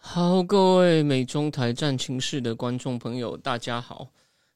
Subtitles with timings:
[0.00, 4.08] 好，各位美中台战情室的观众朋友，大家好，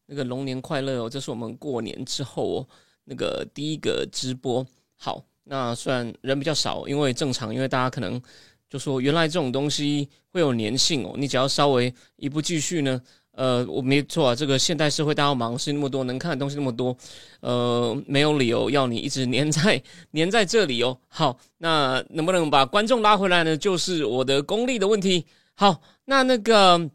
[0.06, 1.10] 那个龙年快乐哦！
[1.10, 2.68] 这是我们过年之后哦，
[3.04, 4.64] 那个第一个直播。
[4.96, 8.22] 好，那虽然人比较少，因为正常，因为大家可能
[8.70, 16.94] 就说原来这种东西会有粘性哦，你只要稍微一不继续呢，呃，我没错啊，这个现代社会大家忙事那么多，能看的东西那么多，
[17.40, 19.82] 呃，没有理由要你一直粘在
[20.12, 20.98] 粘在这里哦。
[21.08, 23.56] 好，那能不能把观众拉回来呢？
[23.56, 25.24] 就是我的功力的问题。
[25.54, 26.90] 好，那那个，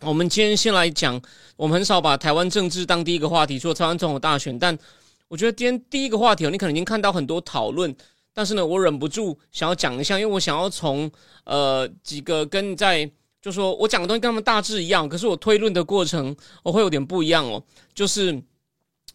[0.00, 1.20] 我们今天先来讲，
[1.56, 4.78] 我们很少把台湾政治当第一个话题，说台湾总统大选，但
[5.26, 7.92] 我觉得今天第一个话题哦，你可能已经看到很多讨论，
[8.32, 11.10] 但是呢，我忍不住想要讲一下，因为我想要从
[11.44, 13.10] 呃几个跟在，
[13.44, 18.42] 就说我讲的东西跟他们大致一样，可是我推论的过程我会有点不一样哦，就是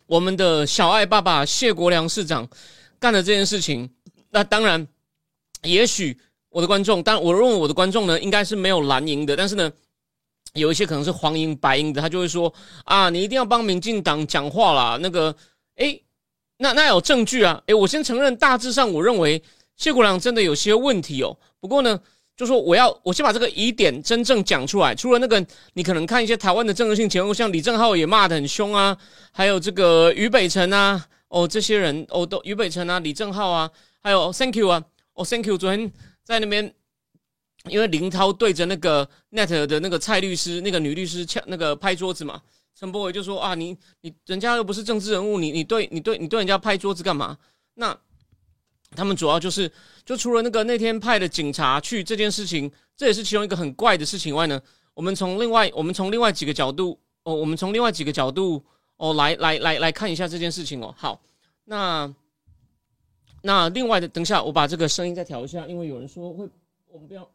[0.05, 2.47] 我们的小爱爸爸谢国良市长
[2.99, 3.89] 干的这件事情，
[4.29, 4.87] 那当然，
[5.63, 6.15] 也许。
[6.51, 9.71] 我的观众，但我认为我的观众呢，应该是没有蓝营的，但是呢，
[10.53, 12.51] 有一些可能是黄营、白营的，他就会说
[12.85, 14.97] 啊，你一定要帮民进党讲话啦。
[14.99, 15.35] 那个，
[15.75, 16.03] 诶，
[16.57, 17.61] 那那有证据啊？
[17.67, 19.39] 诶，我先承认，大致上我认为
[19.75, 21.37] 谢国良真的有些问题哦。
[21.59, 21.99] 不过呢，
[22.39, 24.95] 就说我要我先把这个疑点真正讲出来。
[24.95, 28.97] 除了那个，你可能看一些台湾的政治性节目，像李正浩也骂得很凶啊，
[29.33, 33.69] 还有这个于北辰啊，哦，这些人哦，都于北辰啊，李正浩啊，
[34.01, 34.81] 还有 Thank you 啊，
[35.15, 35.91] 哦，Thank you，昨天。
[36.23, 36.73] 在那边，
[37.67, 42.41] 因为林涛对着那个 Net 的那个蔡律师、那个女律师敲那个拍桌子嘛，
[42.73, 47.37] 陈柏伟就说啊，你你人家又不是政治人物，你你对你对你对人家拍桌子干嘛？
[47.73, 47.97] 那
[48.91, 49.71] 他们主要就是，
[50.05, 54.61] 就除了那个那天派的警察去这件事情，这也是其中一个很怪的事情外呢，
[54.93, 58.63] 我们从另外我们从另外几个角度哦，我们从另外几个角度
[58.97, 60.93] 哦来来来来看一下这件事情哦。
[60.97, 61.21] 好，
[61.65, 62.13] 那。
[63.41, 66.45] 那另外的，等下我把这个声音再调一下，因为有人说会，
[66.89, 67.25] 我们不要，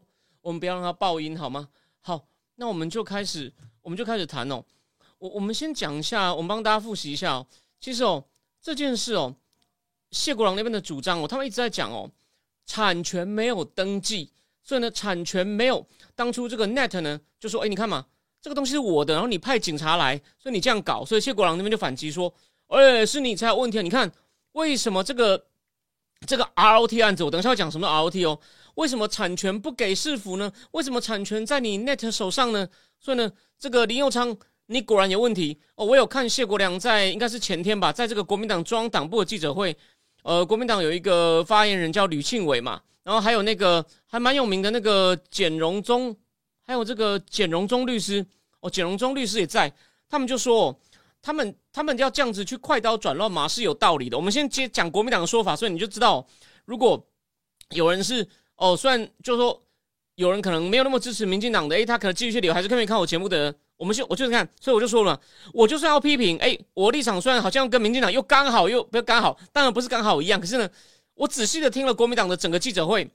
[0.43, 1.67] 我们不要让它爆音，好吗？
[2.03, 2.27] 好，
[2.57, 3.51] 那我们就开始，
[3.81, 4.63] 我们就开始谈哦。
[5.17, 7.47] 我我们先讲一下，我们帮大家复习一下哦。
[7.81, 8.23] 其实哦，
[8.61, 9.35] 这件事哦，
[10.15, 12.09] 谢国良那边的主张哦，他们一直在讲哦，
[12.65, 14.31] 产权没有登记，
[14.63, 18.07] 所以呢，产权没有当初这个 net 呢，就说，哎，你看嘛，
[18.41, 22.33] 这个东西是我的，然后你派警察来，所以你这样搞，所以谢国良那边就反击说，
[22.69, 24.11] 哎，是你才有问题啊，你看
[24.53, 25.45] 为什么这个？
[26.27, 28.41] 这个 ROT 案子，我等一下要讲什么 ROT 哦？
[28.77, 30.51] 为什么产权不给市府呢？
[30.71, 32.67] 为什么产权在你 Net 手上呢？
[32.99, 34.35] 所以呢，这个林佑昌，
[34.67, 35.85] 你果然有问题哦。
[35.85, 39.77] 我有看谢国良在应该是前天吧，在这个国民党中央党部的记者会，
[40.25, 46.15] 呃，国民党有一个发言人叫吕庆伟嘛，然后还有那个还蛮有名的那个简荣忠，
[46.63, 48.27] 还有这个简荣忠律师
[48.61, 49.73] 哦，简荣忠律师也在，
[50.09, 50.79] 他们就说。
[51.27, 54.17] 他们他们要这样子去快刀斩乱麻是有道理的。
[54.19, 56.29] 我们先接讲国民党的说法，所以你就知道，
[56.67, 57.03] 如果
[57.71, 59.63] 有人是哦，虽然就是说
[60.17, 65.21] 有人可能没有那么支持民进党的，诶，他可能继续留，还是看没看我节目的，我们就我就是看，所以我就说了，
[65.53, 70.69] 我就算要批评，诶，我立场虽然好像跟民进党又刚好又不刚好，当然不是刚好一样，可是呢，
[71.15, 73.11] 我仔细的听了国民党的整个记者会，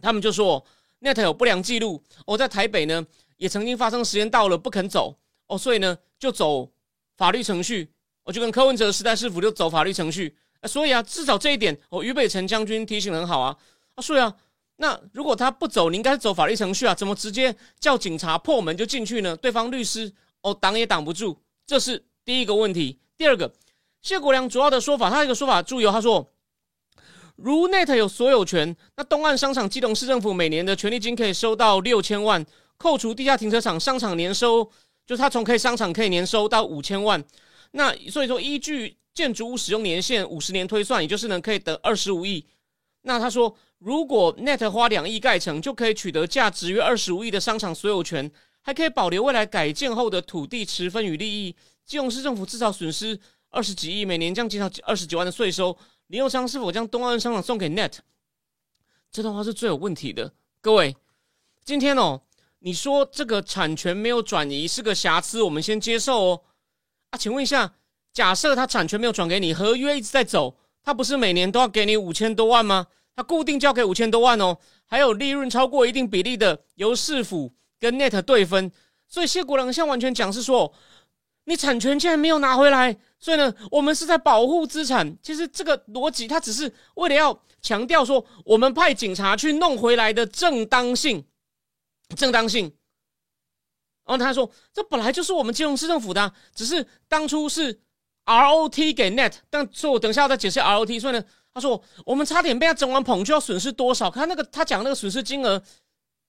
[0.00, 0.64] 他们就说
[0.98, 3.06] 那台有不良记录，我在台北呢
[3.36, 5.16] 也曾经发生时间到了不肯走
[5.46, 6.70] 哦，所以呢就走。
[7.18, 7.90] 法律程序，
[8.22, 13.56] 我就跟柯文哲时代师傅就走法律程序啊，所以啊，至少这一点，哦，于北辰将军提醒很好啊
[13.96, 14.32] 啊，所以啊，
[14.80, 19.36] 那如果他不走，你应该走法律程序啊，怎么直接叫警察破门就进去呢？
[19.36, 20.12] 对方律师
[20.42, 22.98] 哦，挡也挡不住，这是第一个问题。
[23.16, 23.52] 第二个，
[24.00, 26.30] 谢国良主要的说法，他一个说法注意哦，他说，
[27.36, 32.44] 如 Net 有所有权，那东岸商场基隆市政府每年的权利金可以收到六千万，
[32.76, 34.70] 扣除地下停车场商场年收。
[35.06, 37.24] 就是他从可以商场可以年收到五千万，
[37.70, 42.44] 那所以说依据建筑物使用年限五十年推算，也就是呢可以得二十五亿。
[43.00, 48.30] 那他说，如果 Net 花两亿盖成，就可以取得价值约二十五亿的商场所有权，
[48.60, 51.54] 还可以保留未来改建后的土地持分与利益。
[51.86, 53.18] 基隆市政府至少损失
[53.50, 55.76] 二十几亿，每年将减少二十几万的税收。
[56.08, 57.92] 林佑昌是否将东岸商场送给 Net？
[59.10, 60.32] 这段话是最有问题的。
[60.60, 60.96] 各位，
[61.64, 62.22] 今天哦。
[62.60, 66.42] 你说这个产权没有转移是个瑕疵，我们先接受哦。
[67.10, 67.72] 啊，请问一下，
[68.12, 72.88] 假设他产权没有转给你，合约一直在走，他不是每年都要给你五千多万吗？
[73.18, 74.56] 他固定交给五千多万哦，
[74.86, 78.70] 还有利润超过一定比例的由市府跟 Net 对分。
[79.08, 80.72] 所以谢国良像完全讲是说，
[81.46, 85.18] 你产权竟然没有拿回来，所以呢，我们是在保护资产。
[85.20, 91.24] 其实这个逻辑，他只是为了要强调说，我们派警察去弄回来的正当性，
[92.14, 92.72] 正当性。
[94.06, 97.80] 然后他说，这本来就是我们金融市政府的，只是当初是
[98.26, 101.00] ROT 给 Net，但所以我等一下要再解释 ROT。
[101.00, 101.24] 所以呢，
[101.58, 104.08] 他说我们差点被他整完捧，就要损失多少？
[104.08, 105.60] 看那个他讲那个损失金额，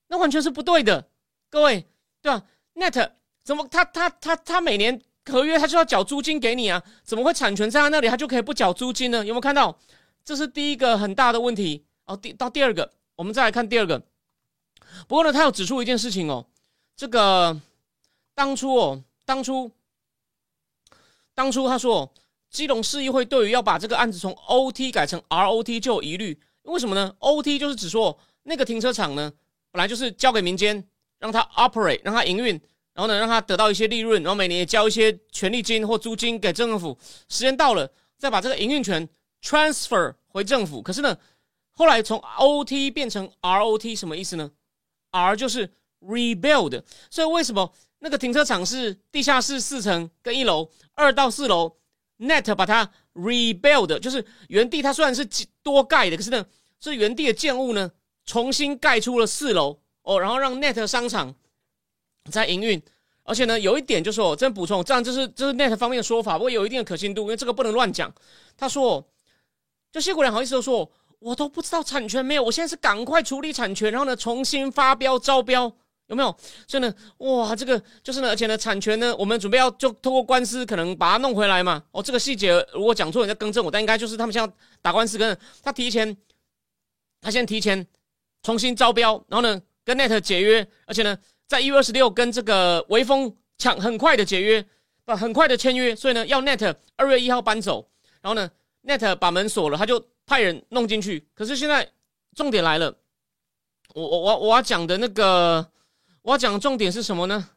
[0.08, 1.08] 那完全是不对的，
[1.48, 1.86] 各位，
[2.20, 2.42] 对吧
[2.74, 3.12] ？Net
[3.44, 6.82] 怎么他他他他每年合约他就要缴租金给你啊？
[7.04, 9.18] 怎么会产权在他那里他就可以不缴租金呢？
[9.18, 9.78] 有没有看到？
[10.24, 12.16] 这是第一个很大的问题哦。
[12.16, 14.02] 第到第二个，我们再来看第二个。
[15.08, 16.44] 不过呢，他有指出一件事情哦，
[16.96, 17.58] 这个
[18.34, 19.70] 当初哦，当初
[21.34, 22.12] 当初他说
[22.50, 29.32] 基隆市议会对于要把这个案子从 OT 改成 ROT 就有疑虑，为什么呢？OT 就是指说那个停车场呢
[29.70, 30.86] 本来就是交给民间。
[31.20, 32.58] 让他 operate，让他营运，
[32.94, 36.98] 然后呢，让他得到一些利润，然后每年也交一些权利金或租金给政府。
[37.28, 39.06] 时间到了，再把这个营运权
[39.42, 40.80] transfer 回政府。
[40.80, 41.14] 可是呢，
[41.72, 44.50] 后来从 OT 变成 ROT，什么意思呢
[45.10, 45.70] ？R 就是
[46.00, 46.82] rebuild。
[47.10, 51.76] 所以为什么那个停车场是地下室四层跟一楼，二到四楼
[52.20, 55.28] net 把它 rebuild，就是原地它虽然是
[55.62, 56.46] 多盖的，可是呢，
[56.80, 57.90] 是原地的建物呢，
[58.24, 59.80] 重新盖出了四楼。
[60.02, 61.32] 哦，然后让 Net 商场
[62.32, 62.82] 在营运，
[63.22, 68.12] 而且呢，有一点就是我真补充，这样就是这是 Net 方面的说法，不过有一定的可信度，因为这个不能乱讲。
[68.56, 69.06] 他说，
[69.92, 75.70] 就谢国良好意思说，我都不知道产权没有，我现在是赶快处理产权，然后呢，重新发标招标，
[76.10, 76.36] 有没有？
[76.68, 81.82] 所以呢，哇，这个就是呢，而且呢，产权呢，我们准备要就透过官司可能把它弄回来嘛。
[81.92, 86.14] 哦，这个细节如果讲错，你再更正我，但应该就是他们现在打官司，跟他提前，
[87.22, 87.86] 他先提前
[88.42, 89.62] 重新招标，然后呢？
[89.82, 91.18] 跟 Net 解约，而且呢，
[91.48, 94.64] 在一月二十六跟这个微风抢很快的解约，
[95.04, 97.88] 不很快的签约，所以呢，要 Net 二月一号搬走，
[98.20, 98.48] 然后呢
[98.84, 101.26] ，Net 把门锁了，他就派人弄进去。
[101.34, 101.90] 可是现在
[102.36, 102.94] 重点来了，
[103.94, 105.66] 我我我我要讲的那个，
[106.22, 107.50] 我要讲的重点是什么呢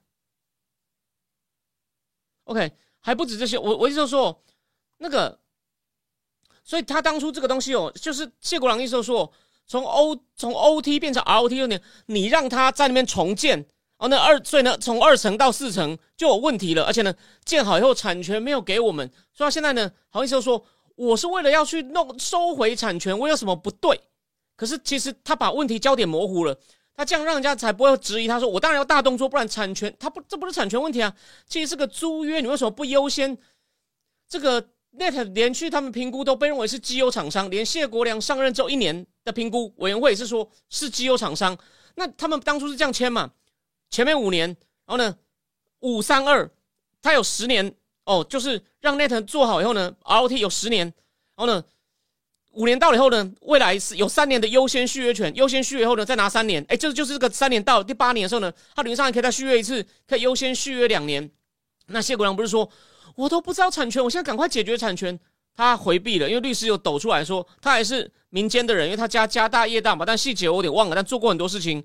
[2.45, 4.43] ？OK，还不止这些，我我意思就说，
[4.97, 5.39] 那个，
[6.63, 9.33] 所以他当初这个东西哦，就是谢国良意思说。
[9.65, 13.65] 从 O 从 OT 变成 ROT 六年，你让他在那边重建
[13.95, 23.97] 哦，那二所以呢，从二层到四层就有问题了，而且呢，建好以后产权没有给我们，所以他现在呢，好意思说我是为了要去弄收回产权，我有什么不对？
[24.57, 26.59] 可是其实他把问题焦点模糊了，
[26.95, 28.27] 他这样让人家才不会质疑。
[28.27, 31.15] 他说我当然要大动作，不然产权他不这不是产权问题啊，
[31.47, 33.37] 其实是个租约，你为什么不优先
[34.27, 41.57] 这个？Net 连续他们评估都被认为是机油厂商，连谢国良上任之后一年的评估委员会是说是机油厂商。
[41.95, 43.31] 那他们当初是这样签嘛？
[43.89, 44.47] 前面五年，
[44.85, 45.17] 然后呢，
[45.79, 46.47] 五三二，
[47.01, 47.75] 他有十年
[48.05, 50.85] 哦，就是让 Net 做好以后呢，ROT 有十年，
[51.35, 51.63] 然后呢，
[52.53, 61.29] 五年到了以后呢，未来是有三年的优先续约权，优先续约后呢再拿三年，哎，这就是这个三年到第八年的时候呢，他理论上还可以再续约一次，可以优先续约两年。
[61.87, 62.69] 那谢国良不是说？
[63.15, 65.19] 我都不知道产权，我现在赶快解决产权。
[65.55, 70.03] 他回避了，因为律师有抖出来说，他还是民间的人，因为他家家大业大嘛。
[70.03, 71.83] 但细节我有点忘了，但做过很多事情。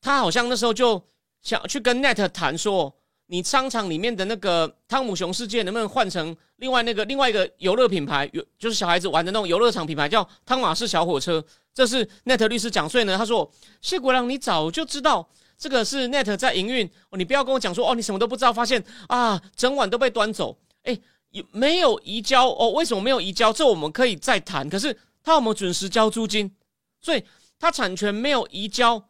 [0.00, 1.00] 他好像那时候就
[1.42, 2.92] 想去跟 Net 谈说，
[3.26, 11.44] 你商场里面的那个汤姆熊世界能不能换成另外那个另外一个游乐品牌，有就是小孩子玩的那种游乐场品牌，叫汤马士小火车。
[11.74, 13.50] 这是 Net 律师讲，所以呢，他说
[13.82, 15.28] 谢国良，你早就知道。
[15.58, 20.98] 这个是 Net 在营运哦，你不要跟我讲说哦，你什么都不知道，发现啊，整晚都被端走，哎，
[21.30, 22.70] 有没有移交哦？
[22.70, 23.52] 为什么没有移交？
[23.52, 24.68] 这我们可以再谈。
[24.68, 26.54] 可是他有没有准时交租金？
[27.00, 27.22] 所以
[27.58, 29.08] 他产权没有移交，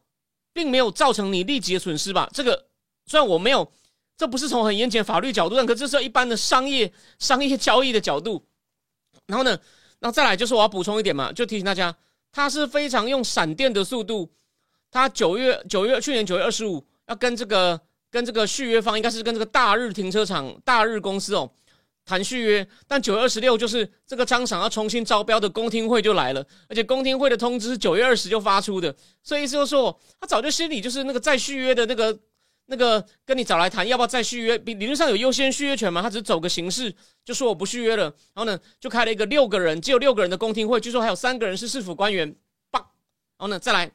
[0.53, 2.29] 并没有造成你立即的损失吧？
[2.33, 2.67] 这个
[3.07, 3.69] 虽然我没有，
[4.17, 8.45] 这不是从很严谨法律角度，但可这是一般的商业商业交易的角度。
[9.27, 9.51] 然后呢，
[9.99, 11.95] 然后再来就是我要补充一点嘛，就提醒大家，
[12.33, 14.33] 他是非常用闪电的速度。
[14.91, 17.79] 他九月九月去年九月二十五要跟这个
[18.11, 21.51] 跟这个续约方应该是跟这个大日停车场大日公司哦
[22.07, 28.95] 谈续约，但九月二十六就是这个商场要重新招标的公听会就来了，而且公听会的通知是九月二十就发出的，
[29.25, 32.17] 所以意思就是说他早就心里就是那个再续约的那个
[32.67, 36.95] 那个跟你找来谈要不要再续约，比理论上有优先续约权嘛，他只是走个形式
[37.25, 42.35] 就说我不续约了，然后呢就开了一个六个人只有六个人的公听会，据说还有三个人是市府官员，
[42.71, 42.83] 棒，
[43.39, 43.91] 然后呢再来。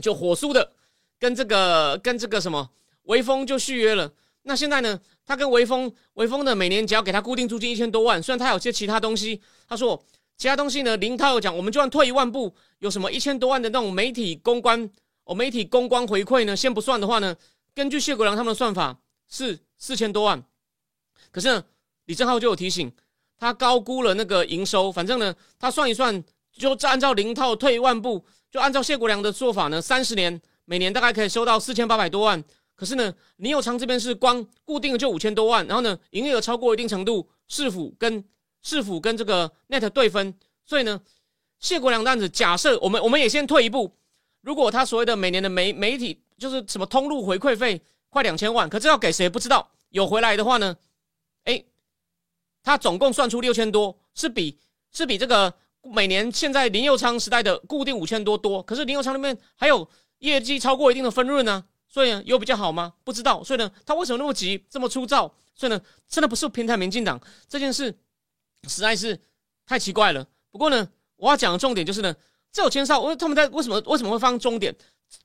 [0.00, 0.72] 就火速的
[1.18, 2.70] 跟这个跟这个什么
[3.02, 4.10] 微风就续约了。
[4.44, 10.02] 那现在呢，他跟微风微风的每年只要给他固定租金一千多万，虽然他有些其他东西，他说
[10.38, 14.88] 其他东西呢，林涛有讲，我们就算退一万步，有什么一千多万的那种媒体公关
[15.24, 16.56] 哦，媒体公关回馈呢？
[16.56, 17.36] 先不算的话呢，
[17.74, 18.98] 根据谢国良他们的算法
[19.28, 20.42] 是四千多万。
[21.30, 21.64] 可是呢，
[22.06, 22.92] 李正浩就有提醒，
[23.38, 24.92] 他高估了那个营收。
[24.92, 32.42] 反正呢，他算一算，就按照零套退一万步，就按照谢国良的做法呢，三十年每年大概可以收到四千八百多万。
[32.74, 38.24] 可是呢，林友昌这边是光固定的就五千多万，然后呢，营业额超过一定程度，市府跟
[38.62, 41.00] 市府跟这个 net 对分，所以呢，
[41.58, 43.96] 谢国良的案子，假设我们我们也先退一步，
[44.40, 47.80] 如果他所谓的每年的媒媒体就是什么通路回馈费
[48.10, 50.76] 快两千万，可这要给谁不知道，有回来的话呢，
[51.44, 51.64] 哎，
[52.62, 54.58] 他总共算出六千多，是比
[54.90, 61.64] 是比这个每年现在林佑昌时代的固定五千多多，可是林佑昌那边还有业绩超过一定的分润呢。
[61.88, 62.94] 所以，有比较好吗？
[63.04, 63.44] 不知道。
[63.44, 65.30] 所以呢，他为什么那么急，这么粗糙？
[65.54, 67.94] 所以呢，真的不是偏袒民进党这件事，
[68.66, 69.20] 实在是
[69.66, 70.26] 太奇怪了。
[70.50, 72.16] 不过呢，我要讲的重点就是呢，
[72.50, 74.74] 这有签少，为他们在为什么为什么会放终点？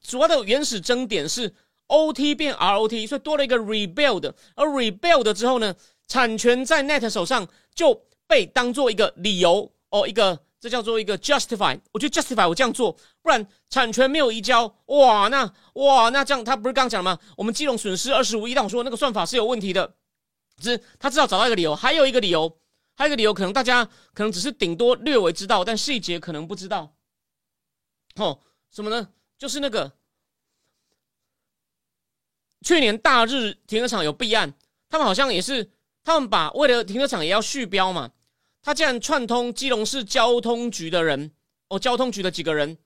[0.02, 1.54] 主要的原始争点是
[1.88, 4.34] O T 变 R O T，所以多了一个 rebuild。
[4.56, 5.76] 而 rebuild 之后呢，
[6.08, 10.40] 产权在 Net 手上就被当做一个理由哦，一个。
[10.60, 12.92] 这叫做一个 justify，我觉得 justify 我这样做，
[13.22, 17.20] 不然产权没有移交，哇，那哇，那这样他不是刚讲吗？
[17.38, 19.94] 我们基隆损失二十五亿，但我说那个算法是有问题的，
[20.60, 22.58] 只他至少找到一个理由，还有一个理由，
[22.96, 26.96] 还有一个理由，可能大家可能只是顶多略微知道，但细节可能不知道。
[28.16, 28.40] 哦，
[28.72, 29.10] 什么呢？
[29.38, 29.92] 就是那个
[32.64, 34.54] 去年大日停车场有备案，
[34.90, 35.70] 他们好像也是，
[36.04, 38.12] 他们把为了停车场也要续标嘛。
[38.64, 41.32] 他竟然串通基隆市交通局的人，
[41.70, 42.78] 哦，交通局的几个人，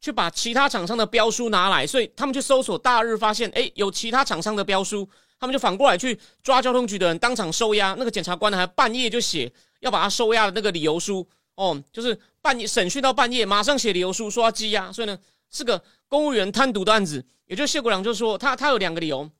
[0.00, 5.08] 去把其他厂商的标书拿来，所以他们去搜索大日，发现哎有其他厂商的标书，
[5.38, 7.94] 他们就反过来去抓交通局的人，当场收押。
[7.96, 14.90] 那个检察官还半夜就写要把他收押的那个理由书，哦，就是半夜审讯到半夜，马上写理由书说要羁押。
[14.92, 15.16] 所以呢，
[15.52, 17.24] 是个公务员贪渎的案子。
[17.46, 19.30] 也就谢国良就说他他有两个理由，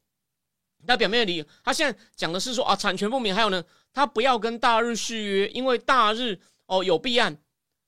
[0.86, 3.64] 他表面的理由，他现在讲的是说啊产权不明，还有呢。
[3.94, 7.36] 他不要跟大日续约，因为大日哦有弊案，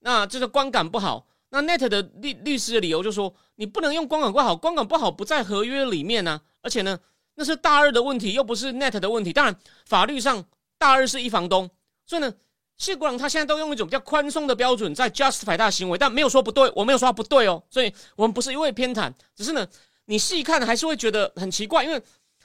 [0.01, 1.27] 那这个观感不好。
[1.49, 6.43] 那 Net 的律律师的理由就说，你不能用观感不好，观感不好不在合约里面呢。
[6.61, 7.01] 而且呢，
[7.37, 9.33] 那是大日的问题，又不是 Net 的问题。
[9.33, 10.45] 当然，法律上
[10.77, 11.71] 大日是一房东，
[12.05, 12.35] 所以呢，
[12.77, 17.63] 谢国良他现在都用一种比较宽松的标准在 justify 他的行为，但没有说不对，我没有说他不对哦。
[17.71, 19.67] 所以我们不是因为偏袒，只是呢，
[20.07, 22.03] 你细看还是会觉得很奇怪，因为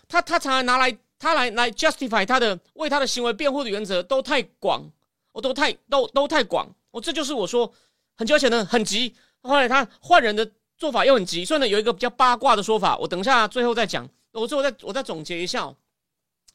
[0.07, 0.98] 他他常常拿来。
[1.21, 4.89] 他来来 justify 他的为他的行为辩护的原则都太广，
[5.33, 7.69] 我都太都都太广，我这就是我说
[8.15, 15.75] 很久前呢很急，后来他换人的做法又很急，所以呢有一个比较八卦的说法，我等一下最后再讲，我最后再我再总结一下，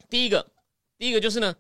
[0.08, 0.46] 第一个
[0.96, 1.54] 第一个就是呢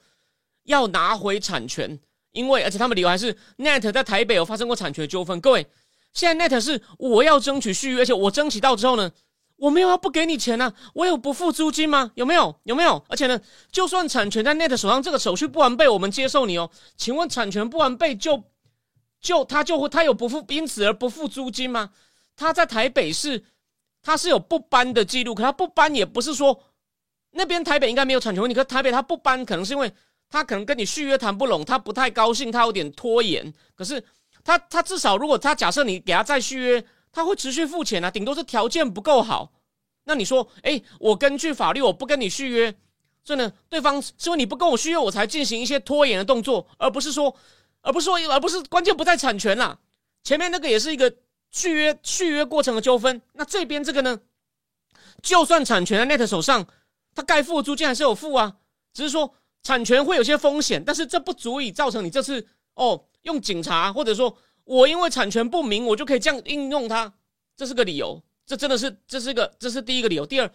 [0.64, 1.98] 要拿回产权，
[2.32, 5.66] 因为而且他们理由还是 net 在台北有发生过产权纠纷，各位
[6.12, 9.10] 现在 net 是我要争取续约，而且我争取到之后呢。
[9.56, 12.10] 我没有要不给你钱呢，我有不付租金吗？
[12.16, 12.56] 有没有？
[12.64, 13.02] 有没有？
[13.08, 13.40] 而且呢，
[13.70, 16.68] 就算产权在 Net 手上，这个手续不完备，我们接受你哦。
[16.96, 18.42] 请问产权不完备就
[19.20, 21.92] 就他就会他有不付，因此而不付租金吗？
[22.34, 23.44] 他在台北是
[24.02, 26.60] 他是有不搬的记录，可他不搬也不是说
[27.30, 29.90] 那边台北应该没有产权问题，可台北他不搬可能是因为
[30.34, 33.52] 他可能跟你续约谈不拢，他不太高兴，他有点拖延。
[33.74, 34.02] 可是
[34.42, 36.84] 他他至少如果他假设你给他再续约。
[37.16, 39.52] 他会持续付钱啊，顶多是条件不够好。
[40.02, 42.74] 那你说，哎，我根据法律我不跟你续约，
[43.22, 47.32] 所以呢，对方是因为你不跟我续约，我才进行一些拖延的动作，而不是说，
[47.82, 49.78] 而不是说，而不是关键不在产权啦。
[50.24, 51.14] 前面那个也是一个
[51.52, 53.22] 续约续约过程的纠纷。
[53.34, 54.18] 那这边这个呢，
[55.22, 56.66] 就算产权在 Net 手上，
[57.14, 58.56] 他该付的租金还是有付啊，
[58.92, 59.32] 只是说
[59.64, 64.38] 产权会有些风险，但是这不足以造成你这次哦用警察或者说。
[64.66, 67.12] 我因为产权不明，我就可以这样应用它，
[67.54, 68.22] 这是个理由。
[68.46, 70.24] 这真的是，这是个，这是第一个理由。
[70.24, 70.50] 第二，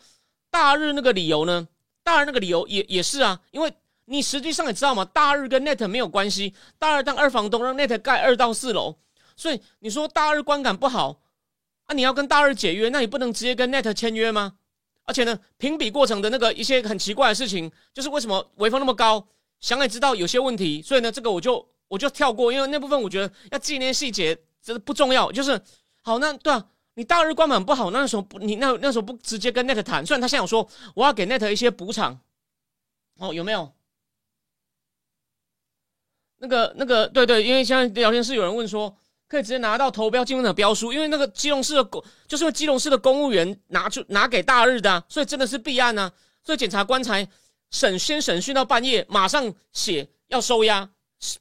[0.49, 1.67] 大日那个理由呢？
[2.01, 3.71] 大日那个理由也也是啊，因为
[4.05, 8.97] 你实际上也知道嘛，大日跟 Net 没有关系，大日当二房东让 Net 盖二到四楼，
[9.35, 11.21] 所以你说大日观感不好
[11.85, 14.55] 啊，你要跟大日解约，那你不能直接跟 Net 签约吗？
[15.09, 19.27] 而且呢，评比过程的那个一些很奇怪的事情，就是为什么微风那么高，
[19.59, 21.67] 想也知道有些问题，所以呢，这个我就。
[21.89, 25.31] 我就跳过，因为那部分我觉得要记那些细节真的不重要。
[25.31, 25.59] 就是
[26.03, 26.63] 好，那对啊，
[26.93, 30.05] 你大日关门不好，那时候不，你那那时候不直接跟 Net 谈。
[30.05, 32.21] 虽然他现在说我要给 Net 一些补偿，
[33.17, 33.73] 哦，有没有？
[36.37, 38.95] 那个那个，对对，因为现在聊天室有人问说，
[39.29, 46.11] 可以直接拿到投标金额的标书，因为那个基隆市的公，就是基隆市的公务员拿出拿给大日的，所以真的是弊案呢。
[46.43, 47.25] 所以检察官才
[47.69, 50.89] 审先审讯到半夜，马上写要收押。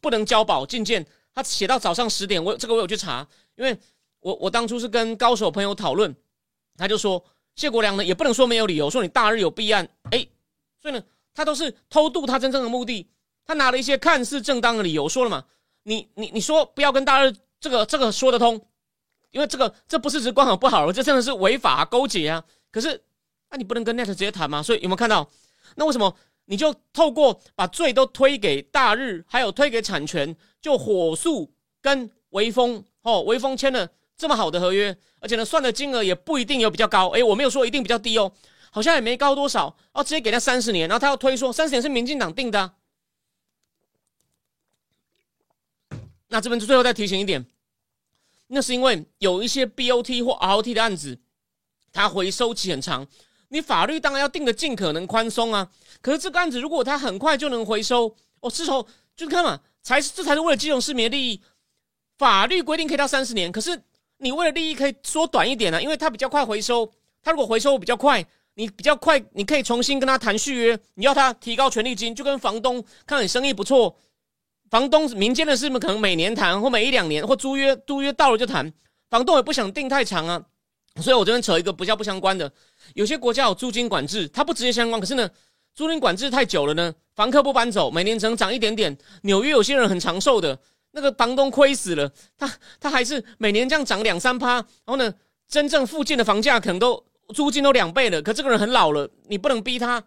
[0.01, 3.79] 不能交保进见，他写到早上十点，我这个我有去查，因为
[4.19, 6.13] 我我当初是跟高手朋友讨论，
[6.77, 10.27] 他就说谢国良呢也不能说没有理由，说你大日有弊案，哎，
[10.83, 11.01] 所以呢
[11.33, 13.09] 他都是偷渡他真正的目的，
[13.47, 15.45] 他拿了一些看似正当的理由说了嘛，
[15.85, 18.61] 你你你说不要跟大日这个这个说得通，
[19.31, 23.03] 因为这个这不是指官好不好了，这真的是违法勾结啊，可是
[23.51, 24.63] 那你不能跟 Net 直接谈吗？
[24.63, 25.29] 所以有没有看到？
[25.77, 26.17] 那为什么？
[26.51, 33.87] 你就透过把罪都推给大日，还有推给产权，就火速跟微风哦，微风签了
[34.17, 38.33] 这么好的合约，而且呢，算的金额也不一定有比较高，诶，我没有说一定比较低哦，
[38.71, 42.73] 好像也没高多少，哦，直接给他三十年，然后他要推说三十年是民进党定的，
[46.29, 47.45] 那这边就最后再提醒一点，
[48.49, 51.19] 那是因为有一些 BOT 或 ROT 的案子，
[51.93, 53.07] 它回收期很长。
[53.49, 55.71] 你法律当然要定的尽可能宽松啊，
[56.03, 61.41] 可是这个案子如果它很快就能回收，哦，是从就看嘛，才是这才是为了金融市民的利益。
[62.19, 63.81] 法律规定可以到三十年，可是
[64.19, 66.93] 你为了利益可以缩短一点啊，因为它比较快回收。
[67.23, 73.97] 他如果回收比较快，你比较快，你可以重新跟他谈续约，你要他提高权利金，就跟房东看你生意不错，
[74.71, 78.73] 房东民间的事可能每年谈或每一两年或租约租约到了就谈，
[79.09, 80.43] 房东也不想定太长啊。
[81.01, 82.51] 所以我这边扯一个不叫不相关的。
[82.95, 85.29] 有些国家有租金管制，它不直接相关，可是呢，
[85.75, 88.97] 租金管制太久了呢，房客不搬走，每年只能涨一点点。
[89.23, 90.59] 纽约有些人很长寿的，
[90.91, 95.15] 那个房东亏死了，他他还是每年这样涨两三趴，然后呢，
[95.49, 98.21] 真正附近的房价可能都租金都两倍了。
[98.21, 100.03] 可这个人很老了，你不能逼他，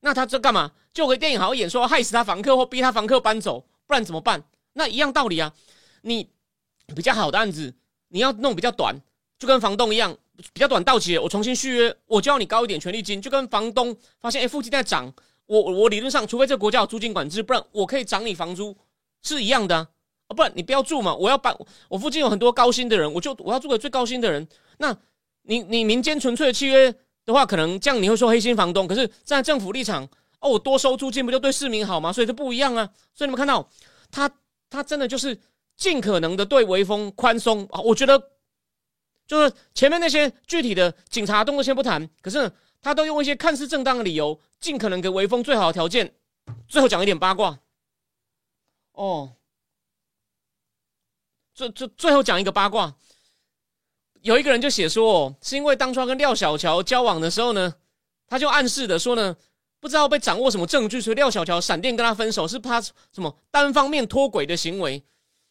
[0.00, 0.70] 那他这干嘛？
[0.92, 4.42] 就和电影好好演说害死他房客或逼他房客搬走，不然怎么办？
[4.72, 5.52] 那一样道理啊，
[6.02, 6.28] 你
[6.94, 7.74] 比较好的案子，
[8.08, 8.94] 你要弄比较短，
[9.38, 10.16] 就跟房东一样。
[10.52, 15.10] 比较短到期，我重新续约，我就要你高一点权利金，就跟房东发现哎附近在涨，
[15.46, 18.76] 我我理论上，除非这个国家有租金管制，不然我可以涨你房租
[19.22, 19.88] 是一样的啊，
[20.36, 21.56] 不然你不要住嘛，我要搬，
[21.88, 24.46] 我附近有很多高薪的人，我就我要住给最高薪的人。
[24.76, 24.94] 那
[25.44, 30.06] 你你民间纯粹的契约的话，可能这样你会说黑心房东，可是站在政府立场，
[30.46, 32.12] 我多收租金不就对市民好吗？
[32.12, 32.88] 所以就不一样啊。
[33.14, 33.68] 所以你们看到
[34.10, 34.30] 他
[34.70, 35.40] 他真的就是
[35.76, 38.30] 尽可能的对微风宽松啊，我觉得。
[39.28, 42.48] 就是前面那些具体的警察动作先不谈，可是
[42.80, 46.14] 他都用一些看似正当的理由，尽可能给微风最好的条件。
[46.68, 47.58] 最后讲一点八卦，
[48.92, 49.32] 哦，
[51.52, 52.94] 最最最后讲一个八卦，
[54.20, 57.74] 有一个人就写说，是因为当初跟廖小乔交往的时候呢，
[58.28, 59.36] 他就暗示的说呢，
[59.86, 65.04] 不知道被掌握什么证据，所以廖小乔闪电跟他分手，是怕什么单方面脱轨的行为。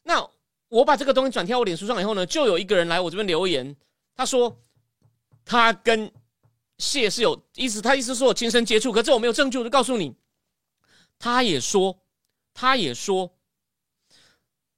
[0.03, 0.29] 那。
[0.67, 3.75] 我把这个东西转贴我脸书上以后呢，就有一个人来我这边留言，
[4.15, 4.59] 他说
[5.45, 6.11] 他跟
[6.79, 10.15] 谢是有意思，他意思说我亲身接触，可是我没有证据，我就告诉你，
[11.19, 11.97] 他也说，
[12.51, 13.34] 他也说，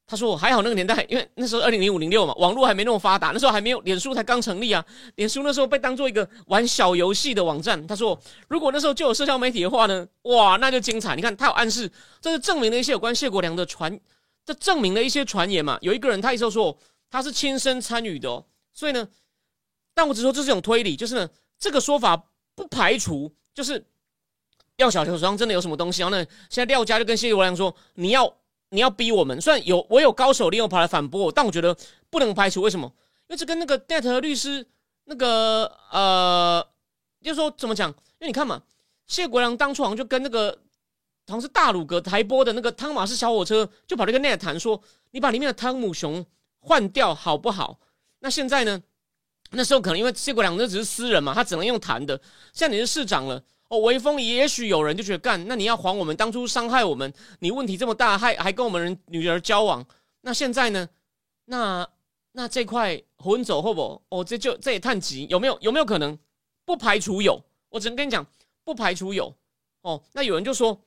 [0.10, 4.84] 他说我还好那个年代，因为那时候二零零五零六嘛，网络还没那么发达，那时候还没有脸书才刚成立啊，
[5.16, 7.86] 脸书那时候被当做一个玩小游戏的网站。
[7.86, 8.18] 他说
[8.48, 11.14] 如果那时候就有社交媒体的话呢，哇，那就精彩。
[11.14, 11.92] 你看他有暗示，
[12.22, 14.00] 这是证明了一些有关谢国良的传。
[14.46, 15.78] 这证明了一些传言嘛？
[15.82, 16.78] 有一个人他一直说
[17.12, 19.06] 他是亲身参与的，所以呢，
[19.94, 22.24] 但我只说这是一种推理，就是呢，这个说法
[22.56, 23.86] 不排除就是
[24.78, 26.02] 廖小乔手上真的有什么东西。
[26.02, 28.34] 然后呢，现在廖家就跟谢国良说：“你要
[28.70, 31.76] 你要逼我们。”虽然有我有高手利用跑来反驳我，但我觉得
[32.10, 32.62] 不能排除。
[32.62, 32.92] 为什么？
[33.28, 34.66] 因为这跟那个 Net 律师
[35.06, 36.66] 那个呃，
[37.22, 37.90] 就说怎么讲？
[37.90, 38.62] 因为你看嘛，
[39.08, 40.58] 谢国良当初好像就跟那个。
[41.30, 46.26] 好像是大鲁阁台播的那个汤马斯小火车，就跑那个 net 谈说，你把里面的汤姆熊
[46.60, 47.78] 换掉好不好？
[48.20, 48.82] 那现在呢？
[49.52, 52.18] 那时候可能因为谢国良那只是私人嘛，他只能用谈的。
[52.54, 59.86] 现在你是市长了，哦，威风也许有人就觉得干，那你要还我们当初伤害我们，你问题这么大，还还跟我们人女儿交往，
[60.22, 60.88] 那现在呢？
[61.46, 61.88] 那
[62.32, 64.02] 那这块混走后不？
[64.10, 66.18] 哦，这就这也太急，有没有有没有可能？
[66.66, 68.26] 不排除有，我只能跟你讲，
[68.64, 69.34] 不排除有。
[69.82, 70.82] 哦，那有人就说。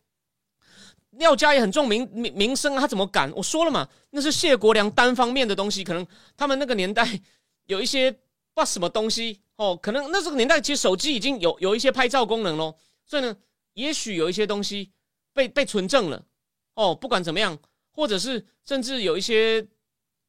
[1.14, 3.32] 廖家也很重名名名声啊，他怎么敢？
[3.34, 7.04] 我说了嘛，那是谢国良单方面的东西，可能他们那个年代
[7.66, 8.16] 有一些
[8.60, 13.34] 不知道什么东西哦，可能那这个年代其实手机已经有有一些拍照功能咯，所以呢，
[13.72, 14.92] 也许有一些东西
[15.32, 16.26] 被被存证了
[16.74, 17.58] 哦，不管怎么样，
[17.90, 19.66] 或者是甚至有一些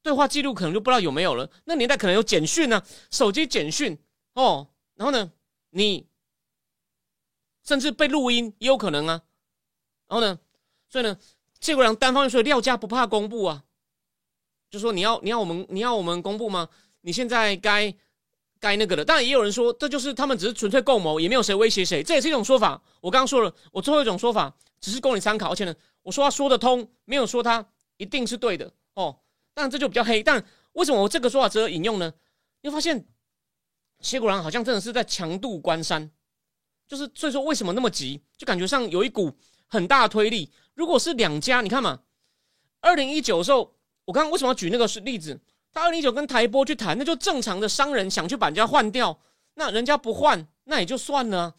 [0.01, 1.51] 对话记录可能就不知道有没有了。
[1.65, 3.97] 那年代可能有简讯呢，手机简讯
[4.35, 5.33] 哦，然后呢，
[5.71, 6.07] 你
[7.65, 9.23] 甚至被录音也有可能啊，
[10.07, 10.39] 然后呢？
[10.87, 11.17] 所以呢，
[11.59, 13.65] 谢国良单方面说廖家不怕公布啊，
[14.69, 16.69] 就说你要你要我们你要我们公布吗？
[17.01, 17.93] 你现在该
[18.62, 19.04] 该那个的。
[19.04, 22.82] 当然也有人说，这就是他们只是纯粹共谋，也没有谁威胁谁，这也是一种说法。
[23.02, 27.65] 我刚刚说了，我最后一种说法只是供你参考，而且呢，我说话说得通，没有说他
[27.97, 29.19] 一定是对的哦。
[29.54, 30.24] 当然这就比较黑。
[30.24, 32.13] 但为什么我这个说法值得引用呢？
[32.62, 33.06] 你会发现
[34.00, 36.12] 谢国良好像真的是在强渡关山，
[36.88, 39.36] 就是所以说为什么那么急，就感觉上有一股
[39.67, 40.52] 很大的推力。
[40.76, 42.02] 如果是两家，你看嘛，
[42.80, 45.39] 二零一九的时候，我刚刚为什么要举那个例子？
[45.73, 49.17] 他二零一九跟台波去谈，那就正常的商人想去把人家换掉，
[49.55, 51.53] 那人家不换，那也就算了。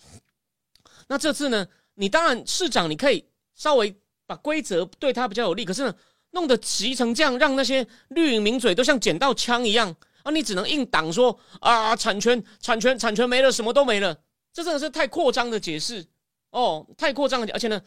[1.08, 1.66] 那这次呢？
[1.94, 3.22] 你当然市长你可以
[3.54, 3.94] 稍微
[4.26, 5.94] 把规则对他比较有利，可是呢，
[6.30, 10.32] 弄得急成这样，让那些绿营名嘴都像捡到枪一样啊！
[10.32, 14.16] 你只能硬挡说啊，产权、产权、产权没了，什么都没了。
[14.54, 16.06] 这真的是太扩张的解释
[16.50, 17.80] 哦，太扩张，而且呢，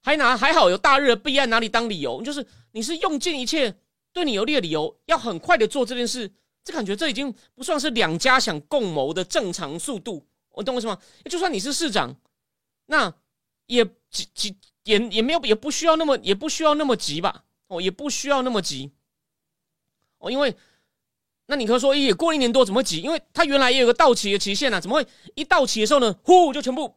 [0.00, 2.20] 还拿还好有大日的弊案哪里当理由？
[2.22, 3.72] 就是你是用尽一切
[4.12, 6.30] 对你有利的理由，要很快的做这件事，
[6.64, 10.26] 这感觉这已经不算是两家想共谋的正常速度。
[10.50, 10.98] 我懂我什么？
[11.30, 12.14] 就算你是市长。
[12.86, 13.14] 那
[13.66, 17.44] 也急急也也没有也不需要那么也不需要那么急吧？
[17.68, 18.90] 哦，也不需要那么急
[20.18, 20.54] 哦，因为
[21.46, 23.00] 那你可以说，也过一年多，怎么会急？
[23.00, 26.94] 因为他原来也有个到期的期限啊，怎么会一到期的时候呢，呼就全部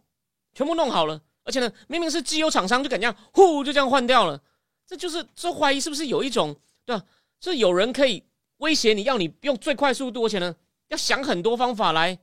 [0.53, 1.21] 全部弄好了？
[1.43, 4.41] 而且呢，明明是机油厂商就敢这样，呼就这样换掉了，
[4.85, 6.53] 这就是这怀疑是不是有一种
[6.85, 7.03] 对吧？
[7.39, 8.23] 是有人可以
[8.57, 10.55] 威胁你要你用最快速度，而且呢，
[10.87, 12.17] 要想很多方法来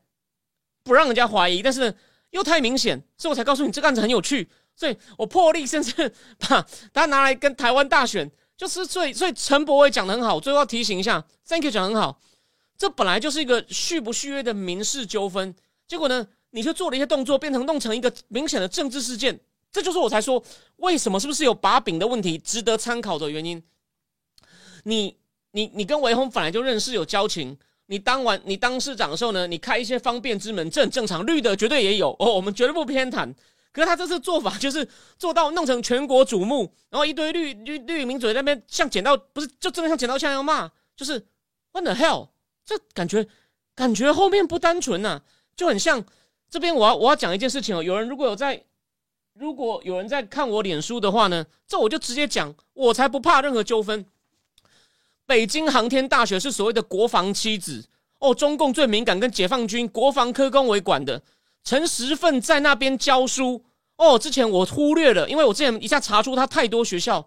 [0.82, 1.94] 不让人家怀疑，但是。
[2.32, 4.48] 又太明显，所以我才告诉你这个案子很有趣。
[4.74, 12.18] 所以我破例甚至把它拿来跟台湾大选，就是所以所以陈伯伟讲的很好，最后要提醒一下，Thank you 讲很好。
[12.78, 15.54] 这本来就是一个续不续约的民事纠纷，
[15.86, 19.38] 结果呢，你却做了一些动作，变成弄成一个明显的政治事件。
[19.70, 20.42] 这就是我才说
[20.76, 23.62] 为什么是不是有把柄的问题，值得参考的原因。
[24.84, 25.16] 你
[25.52, 27.56] 你你跟维宏本来就认识，有交情。
[27.86, 31.26] 你当完你当市长的时候呢，你开一些方便之门，这很正常。
[31.26, 33.30] 绿的绝对也有哦，我们绝对不偏袒。
[33.70, 34.86] 可是他这次做法就是
[35.18, 41.22] 做到弄成全国瞩目，然后一堆绿绿绿民嘴那边像剪刀不是就真的像剪刀枪一样骂，就是
[41.72, 42.28] What the hell？
[42.64, 43.26] 这感觉
[43.74, 45.20] 感觉后面不单纯呐，
[45.56, 46.02] 就很像
[46.48, 47.82] 这边我要我要讲一件事情哦。
[47.82, 48.62] 有人如果有在
[49.34, 54.06] 如果有人在看我脸书的话呢，这我就直接讲，我才不怕任何纠纷。
[55.32, 57.82] 北京航天大学是所谓的国防妻子
[58.18, 61.22] 哦，中共最敏感跟解放军国防科工为管的
[61.64, 63.64] 陈时奋在那边教书
[63.96, 64.18] 哦。
[64.18, 67.26] 之前我忽略了，因为我之前一下查出他太多学校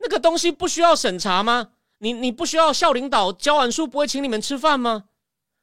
[0.00, 1.68] 那个东西不需要审查吗？
[1.98, 5.04] 你你不需要校领导教完书不会请你们吃饭吗？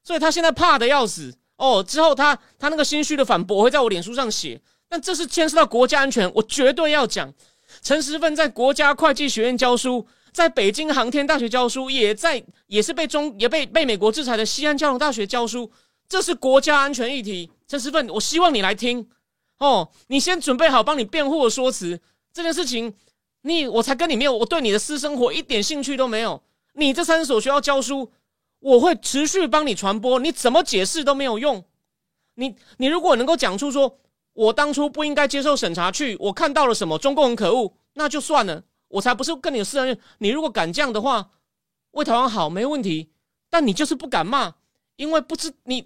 [0.01, 1.83] 所以他现在怕的要死哦。
[1.83, 7.33] 之后他他那个心虚的反驳会在我脸书上写，但这是牵涉到国家安全，我绝对要讲。
[7.81, 10.07] 陈时奋在国家会计学院教书。
[10.35, 15.71] 在北京航天大学教书，也在也是被中也被被美国制裁的西安交通大学教书，
[16.09, 17.49] 这是国家安全议题。
[17.69, 19.07] 陈时奋，我希望你来听
[19.59, 22.01] 哦，你先准备好帮你辩护的说辞。
[22.33, 22.93] 这件事情，
[23.43, 26.43] 你我才跟你没有，我对你的私生活一点兴趣都没有。
[26.73, 28.11] 你这三所学校教书，
[28.59, 31.63] 我会持续帮你传播，你怎么解释都没有用。
[32.33, 33.97] 你你如果能够讲出说
[34.33, 38.61] 我当初不应该接受审查，去我看到了什么，中共很可恶，那就算了。
[38.87, 41.31] 我才不是跟你私人，你如果敢这样的话，
[41.91, 43.09] 为台湾好没问题。
[43.49, 44.53] 但你就是不敢骂，
[44.97, 45.85] 因为不知你，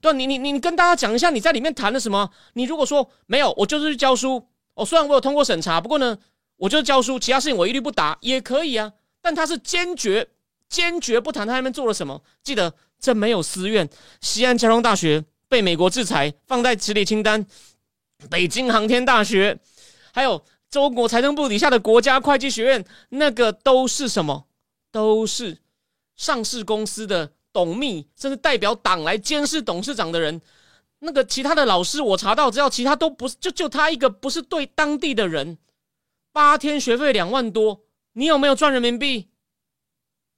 [0.00, 2.30] 对你你你跟大家讲一下你在里面谈了什么。
[2.54, 4.48] 你如果说没有，我就是去教书。
[4.74, 6.16] 哦，虽然我有通过审查，不过呢，
[6.56, 8.92] 我就是教书，其他事情我一律不答也可以啊。
[9.20, 10.26] 但他是坚决
[10.68, 12.22] 坚决不谈他那边做了什么。
[12.42, 13.88] 记得这没有私怨。
[14.20, 17.44] 西安交通大学被美国制裁，放在此列清单。
[18.30, 19.58] 北京航天大学
[20.12, 20.42] 还有。
[20.74, 24.48] 中国财政部底下的国家会计学院，那个都是什么？
[24.90, 25.58] 都是
[26.16, 30.42] 上市公司的董秘，甚至代表党来监视董事长的人。
[30.98, 35.58] 那个其他的老师，我查到，只要其他都不是，就就他一个不是对当地的人。
[36.32, 37.82] 八天学费两万多，
[38.14, 39.28] 你有没有赚人民币？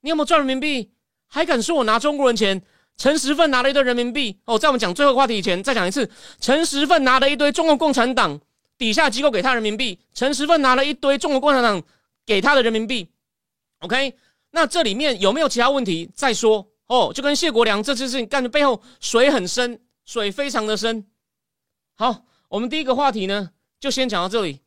[0.01, 0.91] 你有没有赚人民币？
[1.25, 2.61] 还敢说我拿中国人钱？
[2.95, 4.39] 陈时奋拿了一堆人民币。
[4.45, 6.07] 哦，在我们讲最后话题以前，再讲一次，
[6.39, 8.39] 陈时奋拿了一堆中国共产党。
[8.77, 11.81] 底下机构给他人民币，陈时奋拿了一堆中国共产党
[12.25, 13.09] 给他的人民币。
[13.79, 14.15] OK，
[14.51, 16.09] 那这里面有没有其他问题？
[16.13, 21.05] 再说哦，就跟谢国良这次事情干的背后水很深，水非常的深。
[21.95, 24.61] 好，我们第一个话题呢，就先讲到这里。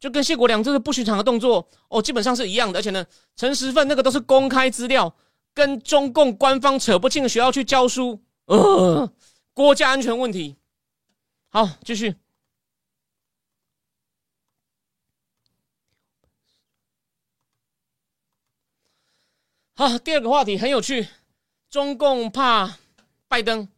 [0.00, 2.78] 就跟谢国良这个不寻常的动作哦，基本上是一样的。
[2.78, 5.14] 而且呢，陈时奋那个都是公开资料，
[5.54, 9.10] 跟中共官方扯不清的学校去教书，呃，
[9.54, 10.56] 国家安全问题。
[11.48, 12.14] 好，继续。
[19.76, 21.08] 好，第二个话题很有趣，
[21.68, 22.76] 中共怕
[23.26, 23.68] 拜登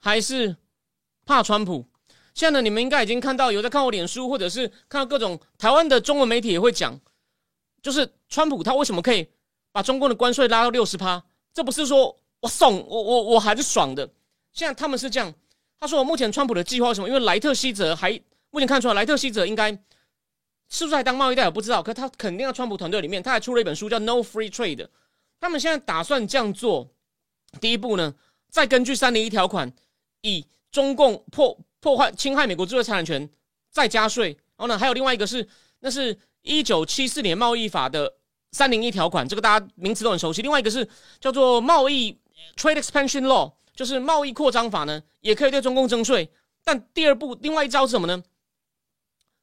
[0.00, 0.56] 还是
[1.26, 1.84] 怕川普？
[2.32, 6.98] 现在呢，你们应该已经看到，有在看我脸书，或者是看到各种台湾的中文媒体也会讲，
[7.82, 9.28] 就是川普他为什么可以
[9.72, 14.08] 把中共的关税拉到六十趴，这不是说我送我我我还是爽的。
[14.54, 15.34] 现在他们是这样，
[15.78, 17.08] 他说我目前川普的计划是什么？
[17.08, 18.18] 因为莱特希泽还
[18.50, 19.70] 目前看出来，莱特希泽应该
[20.70, 24.76] 是不是还当贸易代表不知道，可他肯定在川普团队里面，他还出了一本书叫《No Free Trade》。
[25.42, 26.88] 他们现在打算这样做，
[27.60, 28.14] 第一步呢，
[28.48, 29.72] 再根据三零一条款，
[30.20, 33.28] 以中共破破坏侵害美国知识产权
[33.68, 34.28] 再加税。
[34.56, 35.46] 然后呢，还有另外一个是，
[35.80, 38.14] 那是一九七四年贸易法的
[38.52, 40.42] 三零一条款，这个大家名词都很熟悉。
[40.42, 42.16] 另外一个是叫做贸易
[42.56, 43.54] Trade Expansion Law。
[43.74, 46.30] 就是贸易扩张法呢，也可以对中共征税，
[46.62, 48.22] 但第二步另外一招是什么呢？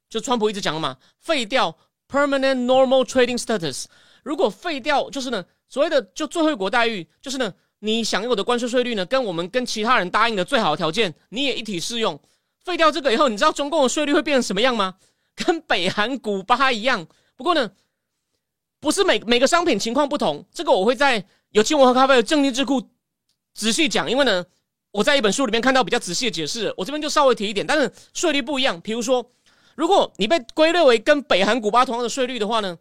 [0.08, 1.76] 就川普一直讲的嘛，废掉
[2.08, 3.86] permanent normal trading status。
[4.24, 12.20] 如果废掉，就是呢，所谓的就最惠国待遇，就是呢，你享有的关税税率呢，跟我们跟其他人答应的最好的条件，你也一体适用。
[12.66, 14.96] 废掉这个以后，你知道中共的税率会变成什么样吗？
[15.36, 17.08] 跟北韩、古巴一样。
[17.38, 17.72] 不过呢，
[18.82, 22.90] 不是每每个商品情况不同，这个我会在有请我喝咖啡的正经智库。
[23.54, 24.46] 仔细讲，因为呢，
[24.92, 27.66] 我在一本书里面看到比较仔细的解释，我这边就稍微提一点。
[27.66, 29.32] 但是税率不一样，比如说，
[29.76, 32.78] 如果你被归类为跟北韩、古巴同样的税率的话呢，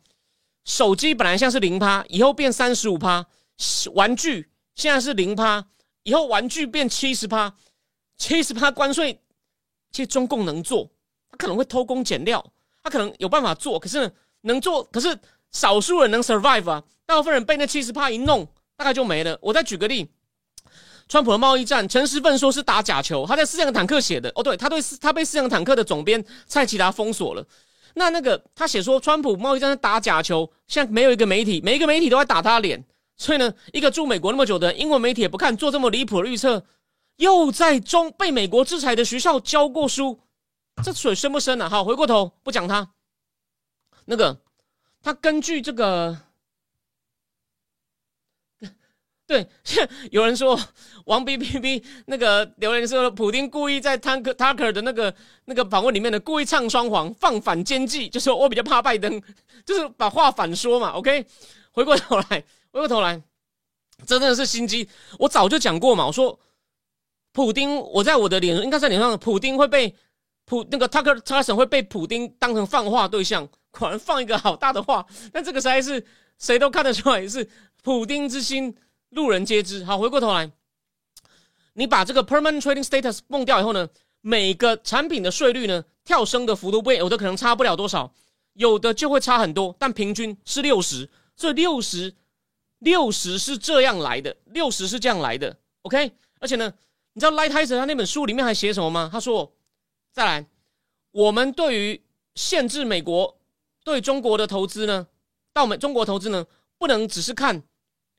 [0.68, 3.24] 手机本来像是零趴，以后变三十五趴；
[3.94, 5.64] 玩具现在是零趴，
[6.02, 7.54] 以后玩具变七十趴，
[8.18, 9.18] 七十趴关税，
[9.90, 10.90] 其实中共能做，
[11.30, 12.44] 他可能会偷工减料，
[12.82, 15.18] 他可能有办法做，可是呢，能做，可是
[15.52, 19.38] 少数人能 survive 啊，大部分人被那七十趴一弄，大概就没了。
[19.40, 20.10] 我再举个例。
[21.08, 24.30] 川普的贸易战，陈时奋说是打假球，他在四辆坦克写的。
[24.34, 27.42] 哦，对，他对他被四辆坦克的总编蔡奇达封锁了。
[27.98, 32.82] 那那个他写说川普贸易战在打假球，现在没有一个媒体，每一个媒体都在打他脸。
[33.16, 36.64] 所以呢，一个住美国那么久的英文媒体也不看，做这么离谱的预测，
[37.16, 40.20] 又在中被美国制裁的学校教过书，
[40.82, 41.68] 这水深不深啊？
[41.68, 42.88] 好，回过头不讲他，
[44.06, 44.40] 那个
[45.02, 46.16] 他根据这个。
[49.28, 49.46] 对，
[50.10, 50.58] 有人说
[51.04, 55.14] 王 B B B 那个留言说，普京故意在 Tucker Tucker 的那个
[55.44, 59.22] 那个访问里面的故意唱双簧，放反奸计，就说我比较怕拜登，
[59.66, 60.92] 就是把话反说嘛。
[60.92, 61.26] OK，
[61.72, 63.22] 回过头来，回过头来，
[64.06, 64.88] 真的是心机。
[65.18, 66.40] 我早就讲过嘛，我说
[67.34, 69.94] 普丁，我在我的脸应该在脸上，普丁会被
[70.46, 75.04] 普那个 Tucker Carlson 会被普丁当成放话对象，果然放一个好大的话。
[75.30, 76.02] 但这个实在是
[76.38, 77.46] 谁都看得出来是
[77.82, 78.74] 普丁之心。
[79.10, 79.84] 路人皆知。
[79.84, 80.50] 好，回过头来，
[81.74, 83.88] 你把这个 permanent trading status 崩掉以后呢，
[84.20, 88.12] 每个产品的税率呢跳升的幅度不，有的可能差不了多少，
[88.54, 91.08] 有的就会差很多，但平均是六十。
[91.36, 92.14] 所以六十，
[92.80, 95.56] 六十是这样来的，六十是这样来的。
[95.82, 96.74] OK，而且呢，
[97.12, 99.08] 你知道 Lightizer 他那本书里面还写什么吗？
[99.12, 99.52] 他说，
[100.12, 100.44] 再来，
[101.12, 102.02] 我们对于
[102.34, 103.38] 限制美国
[103.84, 105.06] 对中国的投资呢，
[105.52, 106.44] 到美中国投资呢，
[106.76, 107.62] 不能只是看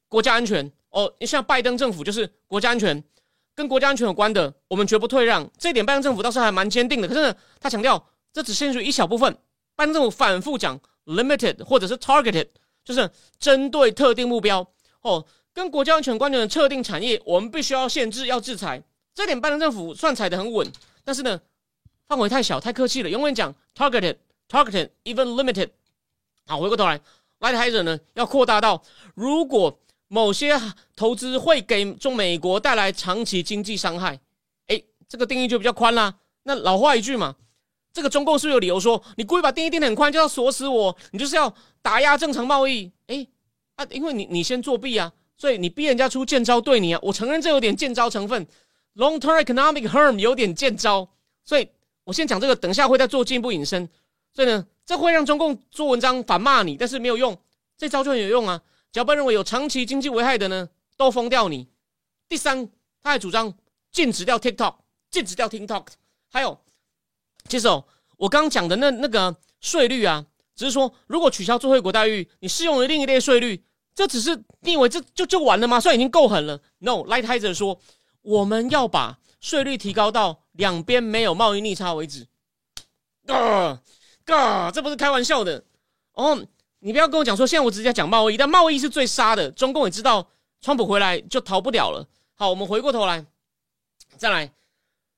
[0.08, 0.71] 国家安全。
[0.91, 3.04] 哦，你像拜登政府就是国家安全，
[3.54, 5.47] 跟国家安全有关的，我们绝不退让。
[5.58, 7.08] 这一点拜登政府倒是还蛮坚定的。
[7.08, 9.38] 可是呢，他强调这只限于一小部分。
[9.75, 12.47] 拜登政府反复讲 limited 或者是 targeted，
[12.84, 14.67] 就是针对特定目标。
[15.02, 15.23] 哦，
[15.54, 18.82] 跟国家安全关联的特定产业，我们必须要限制、要制裁。
[19.13, 20.67] 这点拜登政府算踩得很稳。
[21.04, 21.39] 但是呢，
[22.08, 24.17] 范围太小，太客气了，永远讲 targeted、
[24.49, 25.69] targeted、even limited。
[26.47, 26.99] 好，回过头来
[27.39, 28.82] ，Light h i z e r 呢要扩大到
[29.13, 29.80] 如果。
[30.10, 30.60] 某些
[30.95, 34.19] 投资会给中美国带来长期经济伤害，
[34.67, 36.15] 哎，这个定义就比较宽啦。
[36.43, 37.36] 那老话一句嘛，
[37.93, 42.91] 这个中共是有理由说，你故意把定义定的很宽，就要锁死我，你就是要打压正常贸易？
[43.06, 43.26] 哎，
[43.76, 47.00] 啊，因为你你先作弊啊，所以你逼人家出剑招对你啊。
[47.04, 48.48] 我承认这有点剑招成分
[48.95, 51.08] ，long term economic harm 有点剑招，
[51.45, 51.69] 所以
[52.04, 53.88] 我先讲这个，等下会再做进一步引申。
[54.34, 57.38] 所以呢，这会让中共做文章反骂你，但是没有用，
[57.78, 58.60] 这招就很有用啊。
[58.91, 61.67] 脚本认为有长期经济危害的呢，都封掉你。
[62.28, 62.69] 第三，
[63.02, 63.54] 他还主张
[63.91, 64.75] 禁止掉 TikTok，
[65.12, 65.86] 禁止掉 TikTok。
[66.32, 66.60] 还有，
[67.47, 67.86] 其实哦，
[68.17, 70.25] 我刚讲的那那个税率啊，
[70.56, 75.80] 只是说如果取消最惠国待遇，你适用于另一类税率，这只是你以为这就就完了吗？
[75.80, 76.60] 算已经够狠了。
[76.80, 77.80] No，Lighthizer 说
[78.21, 82.28] 我们要把税率提高到两边没有贸易逆差为止。
[83.28, 83.82] 啊，
[84.25, 85.63] 啊，这不是开玩笑的
[86.13, 86.45] 哦。
[86.82, 89.52] 你不要跟我讲说，现在我直接讲贸易，但贸易是最杀的。
[89.52, 90.26] 中共也知道，
[90.62, 92.08] 川普回来就逃不了了。
[92.36, 93.26] 好，我们回过头来，
[94.15, 94.54] 再来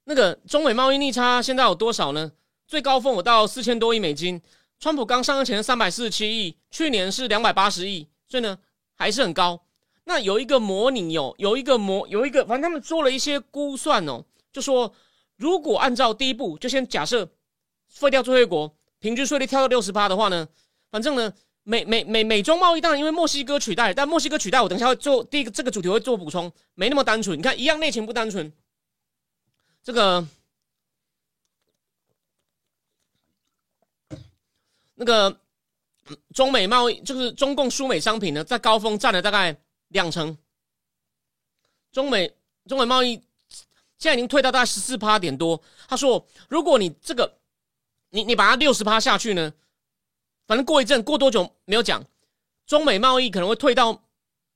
[0.05, 2.31] 那个中美贸易逆差现在有多少呢？
[2.67, 4.41] 最高峰有到四千多亿美金。
[4.79, 8.57] 川普刚上任前三百四十七亿，去年是两百八十亿，所以呢
[8.95, 9.61] 还是很高。
[10.05, 14.91] 那有一个模拟哦，有一个模有一个，反正他们做了一些估算哦，就说
[15.37, 17.29] 如果按照第一步，就先假设
[17.87, 20.47] 废掉最惠国，平均税率跳到六十八的话呢，
[20.89, 21.31] 反正呢。
[21.63, 27.37] 美美美美中贸易当然因为墨西哥取代，但墨西哥取代我等一下会做第一个这个主题会做补充，没那么单纯。
[27.37, 28.51] 你看一样内情不单纯，
[29.83, 30.27] 这个
[34.95, 35.39] 那个
[36.33, 39.55] 中美贸易就是中共输美商品呢，在高峰占了大概
[39.89, 40.35] 两成，
[41.91, 42.33] 中美
[42.65, 43.15] 中美贸易
[43.99, 45.61] 现在已经退到大概十四趴点多。
[45.87, 47.37] 他说，如果你这个
[48.09, 49.53] 你你把它六十趴下去呢？
[50.51, 52.03] 反正过一阵，过多久没有讲，
[52.67, 54.03] 中美贸易可能会退到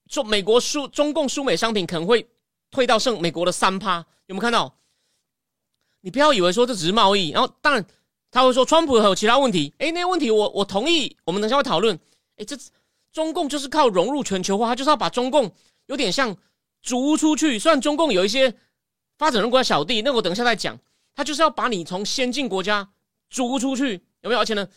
[0.10, 2.28] 中美国输中共输美商品可能会
[2.70, 4.78] 退到剩美国的三趴，有没有看到？
[6.02, 7.86] 你不要以为说这只是贸易，然后当然
[8.30, 11.98] 他会说川普还有其他问题，哎，那些问题我我同意，我们等下会讨论。
[12.36, 12.58] 哎，这
[13.14, 15.50] 中共就是靠融入全球化，他就是要把中共
[15.86, 16.36] 有点像
[16.82, 17.58] 逐出去。
[17.58, 18.54] 虽然中共有一些
[19.18, 20.78] 发展中国家小弟，那我等一下再讲，
[21.16, 22.90] 他就是要把你从先进国家
[23.30, 24.42] 逐出去，有没有？
[24.42, 24.68] 而且呢？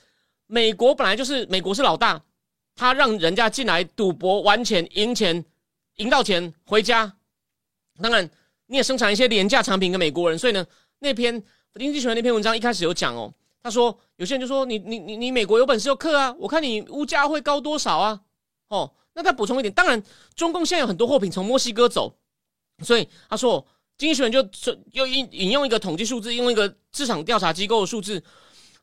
[0.48, 2.20] 美国本来就是美国是老大，
[2.74, 5.44] 他让人家进来赌博玩钱赢钱，
[5.96, 7.14] 赢到钱回家。
[8.00, 8.28] 当然，
[8.66, 10.66] 你也生产一些廉价产品给美国人，所以呢，
[11.00, 11.42] 那篇
[11.74, 13.32] 经济学那篇文章一开始有讲哦，
[13.62, 18.20] 他说有些人就说你你你你美国有本事就克啊，我看你物价会高多少啊？
[18.68, 20.02] 哦，那再补充一点，当然
[20.34, 22.16] 中共现在有很多货品从墨西哥走，
[22.82, 23.66] 所以他说
[23.98, 24.48] 经济学人就
[24.92, 28.24] 又引引用一个统计数字，用一个市场调查机构的数字。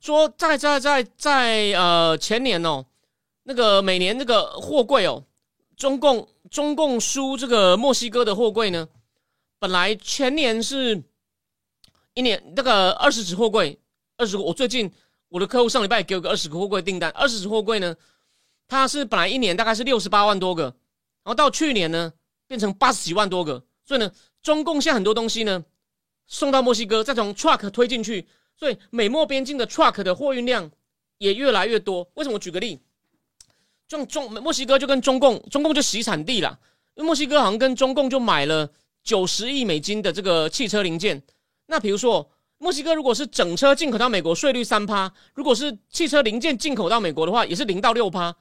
[0.06, 2.86] 说在在在在呃前年哦，
[3.41, 5.24] 那个每年那个货柜哦，
[5.76, 8.88] 中共中共输这个墨西哥的货柜呢，
[9.58, 11.02] 本来前年是
[12.13, 13.80] 一年那个二十纸货柜，
[14.15, 14.94] 二十我最近
[15.28, 17.96] 我的客户上礼拜给我个二十个货柜订单，二十纸货柜呢，
[18.68, 20.74] 它是本来一年大概是六十八万多个，然
[21.24, 22.13] 后到去年呢
[22.46, 24.12] 变成八十几万多个，所以呢，
[24.44, 25.65] 中共现在很多东西呢
[26.28, 28.28] 送到墨西哥，再从 truck 推进去。
[28.58, 30.72] 所以美墨边境的 truck 的货运量
[31.18, 32.08] 也越来越多。
[32.13, 32.39] 为什么？
[32.39, 32.80] 举个例，
[33.88, 36.60] 中中墨西哥就跟中共，中共就洗产地了。
[36.96, 38.70] 因为墨西哥好像跟中共就买了
[39.04, 41.22] 九十亿美金的这个汽车零件。
[41.65, 48.34] 那比如说，墨西哥如果是整车进口到美国，税率三趴；如果是汽车零件进口到美国的话，也是零到六趴，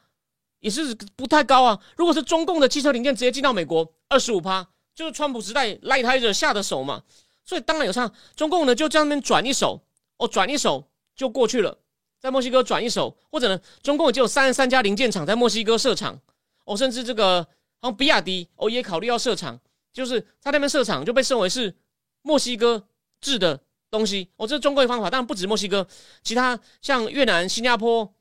[0.60, 1.80] 也是不太高啊。
[1.96, 7.02] 如果是中共的汽车零件直接进到美国，二十五趴，就是川普时代赖台者下的手嘛。
[7.44, 9.82] 所以当然有差，中共呢就这样边转一手。
[10.16, 11.78] 哦，转一手就过去了，
[12.20, 16.20] 在墨西哥转一手，或者呢，中共已经有三十三家零件厂在墨西哥设厂，
[16.64, 17.42] 哦，甚至这个
[17.80, 19.60] 好像比亚迪哦也考虑要设厂，
[19.92, 21.76] 就是他那边设厂就被视为是
[22.22, 22.86] 墨西哥
[23.20, 25.86] 制的东西，哦，这是中国的方法，当然不止墨西哥，
[26.22, 28.14] 其他像越南、新加坡，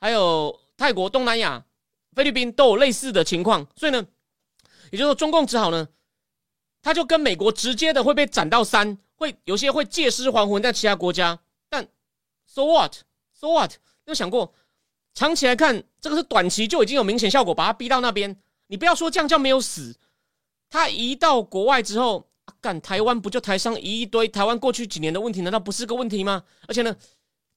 [0.00, 1.64] 还有泰国、东南亚、
[2.12, 4.04] 菲律宾都有类似的情况，所以呢，
[4.90, 5.88] 也就是说中共只好呢，
[6.82, 8.98] 他就跟美国直接的会被斩到三。
[9.16, 11.86] 会有些会借尸还魂在其他国家，但
[12.46, 13.72] so what？so what？
[14.06, 14.52] 有想过
[15.14, 18.36] 长期来看，这个是短期就已经有明显效果，把他逼到那边。
[18.66, 19.96] 你不要说这样叫没有死，
[20.68, 22.28] 他移到国外之后，
[22.60, 24.26] 干台湾不就台商移一堆？
[24.26, 26.42] 台湾过去几年的问题难道不是个问题吗？
[26.66, 26.96] 而且呢，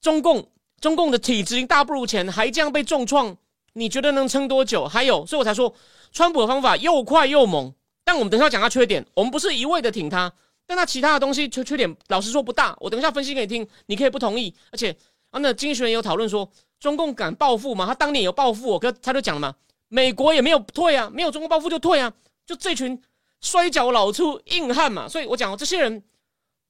[0.00, 3.36] 中共中共的体质大不如前，还这样被重创，
[3.72, 4.86] 你觉得能撑多久？
[4.86, 5.74] 还有，所以我才说，
[6.12, 7.74] 川普的方法又快又猛。
[8.04, 10.32] 但我们等下讲他缺点，我们不是一味的挺他。
[10.68, 12.76] 但他其他的东西缺缺点，老实说不大。
[12.78, 14.54] 我等一下分析给你听，你可以不同意。
[14.70, 14.94] 而且
[15.30, 16.46] 啊，那经济学人有讨论说，
[16.78, 17.86] 中共敢报复吗？
[17.86, 19.54] 他当年有报复，我跟他就讲了嘛，
[19.88, 22.12] 美国也没有退啊，没有中国报复就退啊，
[22.44, 23.00] 就这群
[23.40, 25.08] 摔跤老粗硬汉嘛。
[25.08, 26.02] 所以我讲这些人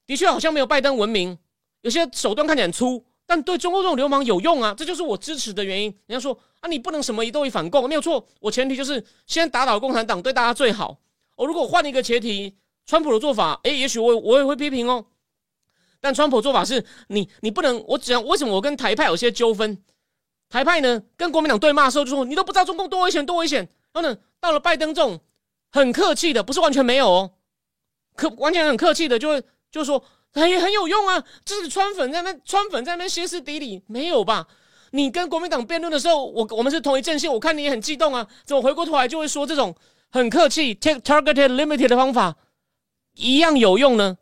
[0.07, 1.37] 的确好像没有拜登文明，
[1.81, 5.93] 有些手段看起来很粗，但对中国这种流氓有用啊，这就是我支持的原因。
[6.07, 8.25] 人家说啊，你不能什么一都以反共，没有错。
[8.39, 10.97] 我前提就是先打倒共产党，对大家最好。
[11.35, 12.55] 我如果换一个前提。
[12.89, 15.05] 川普的做法，哎，也许我我也会批评哦。
[16.01, 19.77] 但川普做法是你，你不能，我只要为什么我跟台派有些纠纷？
[20.49, 23.69] 台派呢跟国民党对骂的时候就说你都不知道中共多危险多危险。
[23.93, 25.21] 然后呢，到了拜登这种
[25.71, 27.33] 很客气的，不是完全没有哦，
[28.17, 31.23] 可完全很客气的，就会就说很很有用啊。
[31.45, 34.47] 这是川粉在那川粉在那歇斯底里，没有吧？
[34.93, 38.27] 你跟国民党辩论的时候，我我们是同一阵线，我看你也很激动啊。
[38.47, 39.75] 怎么回过头来就会说这种
[40.11, 42.35] 很客气 take targeted limited 的方法？
[43.19, 44.17] 一样有用呢。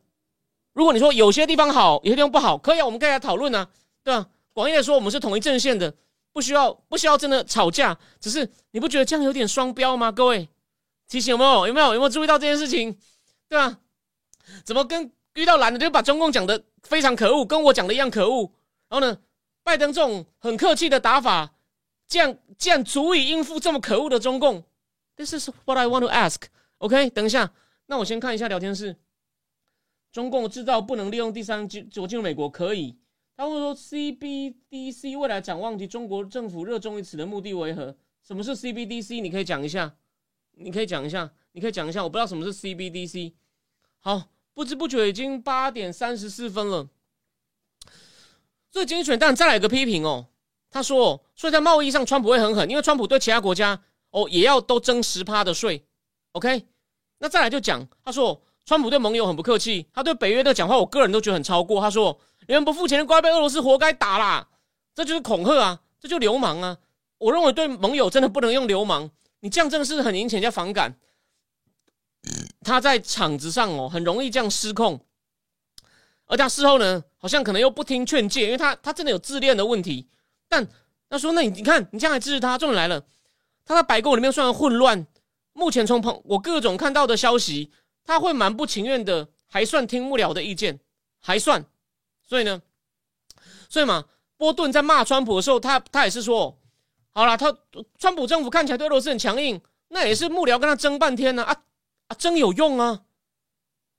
[0.73, 3.69] 如果你说有些地方好，有些地方不好，可以啊，我们可以来讨论啊，
[4.03, 4.27] 对吧？
[4.53, 5.95] 广义的说，我们是统一阵线的，
[6.33, 10.11] 不需要不需要真的吵架，只是你不觉得这样有点双标吗？
[10.11, 10.49] 各位，
[11.09, 11.67] 提醒有没有？
[11.67, 11.95] 有没有？
[11.95, 12.99] 有没有注意到这件事情？
[13.49, 13.79] 对吧？
[14.65, 18.51] 怎么跟遇到蓝的就把中共讲的非常可恶，跟我讲的一样可恶？
[18.89, 19.19] 然后呢，
[19.63, 21.53] 拜登这种很客气的打法，
[22.09, 24.65] 这样这样足以应付这么可恶的中共
[25.17, 26.43] ？This is what I want to ask.
[26.79, 27.51] OK，等一下。
[27.87, 28.97] 那我先看一下聊天室。
[30.13, 32.97] 中共制造不能利用第三进，我进入美国可以，
[33.37, 37.95] 他会说 CBDC 未来展望及中国政府热衷于此的目的为何？
[38.23, 39.21] 什么是 CBDC？
[39.21, 39.95] 你可以讲一下，
[40.53, 42.03] 你可以讲一下，你可以讲一下。
[42.03, 43.35] 我不知道什么是 CBDC。
[44.01, 46.89] 好，不知不觉已经八点三十四分了。
[48.71, 50.29] 最精选但再来一个批评哦。
[50.71, 55.87] 他说，所以在贸易上，川普会很狠，因为川普对其他国家哦也要都征十趴的税。
[56.33, 56.67] OK，
[57.19, 61.81] 那再来就讲，他说，川普对盟友很不客气，他对北约的讲话，我个人都觉得很超过。
[61.81, 64.49] 他说，你们不付钱，乖被俄罗斯活该打啦，
[64.95, 66.77] 这就是恐吓啊，这就流氓啊。
[67.19, 69.11] 我认为对盟友真的不能用流氓，
[69.41, 70.99] 你这样真的是很引起人家反感。
[72.63, 75.01] 他在场子上哦，很容易这样失控，
[76.27, 80.09] 而他事后呢，好像可能又不听劝诫，因为他他真的有自恋的问题。
[80.49, 80.67] 但
[81.09, 82.59] 他说：“那你你看，你这样还支持他？
[82.59, 83.03] 重点来了，
[83.65, 85.07] 他在白宫里面虽然混乱，
[85.57, 87.73] 目前从朋我各种看到的消息，
[88.05, 90.79] 他会蛮不情愿的，还算听幕僚的意见，
[91.19, 91.65] 还算。
[92.23, 92.61] 所以呢，
[93.71, 94.05] 所以嘛，
[94.37, 96.59] 波顿在骂川普的时候，他他也是说。”
[97.17, 97.57] 好了，他
[97.99, 101.57] 川普政府看起来对俄罗斯很强硬，那也是幕僚跟他争半天呢啊
[102.09, 103.05] 啊，争有用啊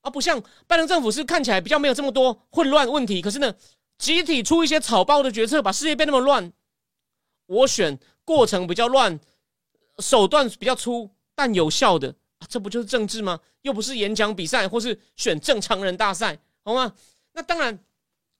[0.01, 3.55] 啊，不像拜登政府是看起来比较没有这么多混乱问题，可是呢，
[3.97, 6.53] 集体出一些草包的决策，把世界变那么乱。
[7.47, 9.19] 我选过程比较乱，
[9.97, 12.15] 手段比较粗但有效的，
[12.49, 13.39] 这不就是政治吗？
[13.61, 16.91] 又不是演讲比赛或是选正常人大赛，好吗？
[17.33, 17.77] 那当然，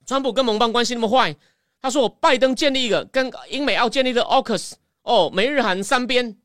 [0.04, 1.36] 川普跟盟邦关系那么坏。
[1.80, 4.72] 他说我：“拜登建立一个跟英美澳建立的 AUKUS
[5.02, 6.36] 哦，美日韩三边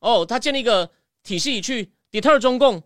[0.00, 0.90] 哦，他建立一个
[1.22, 2.82] 体系去 deter 中共。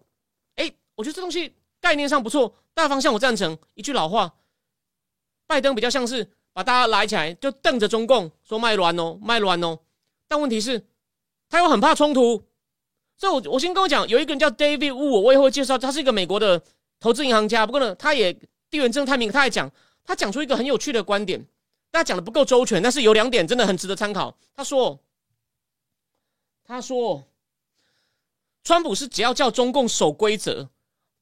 [0.54, 3.58] 哎，我觉得这东西概念上不错，大方向我赞成。
[3.74, 4.36] 一句老话，
[5.48, 9.80] 拜登比较像是把大家来起来，就瞪着中共说卖卵哦，卖卵哦。
[10.28, 10.86] 但问题是，
[11.48, 12.44] 他又很怕冲突。
[13.16, 16.62] 所以，我我先跟我讲，有一个人叫 David Wu，我以后会介绍，他是一个美国的
[17.00, 17.64] 投资银行家。
[17.66, 18.32] 不过呢，他也
[18.70, 19.70] 地缘政治太平，他还讲，
[20.04, 21.46] 他讲出一个很有趣的观点。”
[21.92, 24.36] 他讲的不够周全，但是有两点真的很值得参考。
[24.54, 25.00] 他说
[26.62, 27.24] ：“他说，
[28.62, 30.68] 川普是只要叫中共守规则，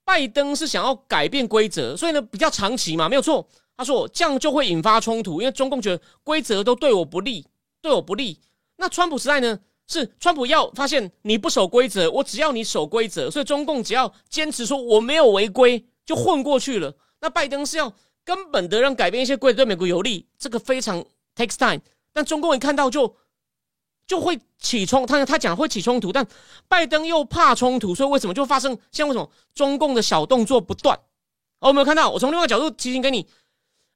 [0.04, 3.46] 拜登是想要改变规则，所以呢比较长期嘛，没有错。
[3.76, 7.46] 他说这样就会引发冲突，因为中共觉得规则都对我不利，
[7.80, 8.40] 对我不利。
[8.74, 16.94] 那川普时代呢，是川普要发现你不守规则，我只要你守规则，所以中共只要坚持说我没有违规，就混过去了。
[17.20, 17.92] 那拜登是要。”
[18.26, 21.04] 根本的让改变一些规则对美国有利，这个非常
[21.36, 21.82] takes time。
[22.10, 23.16] 但中共一看到就
[24.06, 26.26] 就会起冲，他他讲会起冲突，但
[26.66, 30.98] 拜登又怕冲突，所以为什么就发生像为什么中共的小动作不断？
[31.60, 33.28] 哦，我没有看到，我从另外角度提醒给你。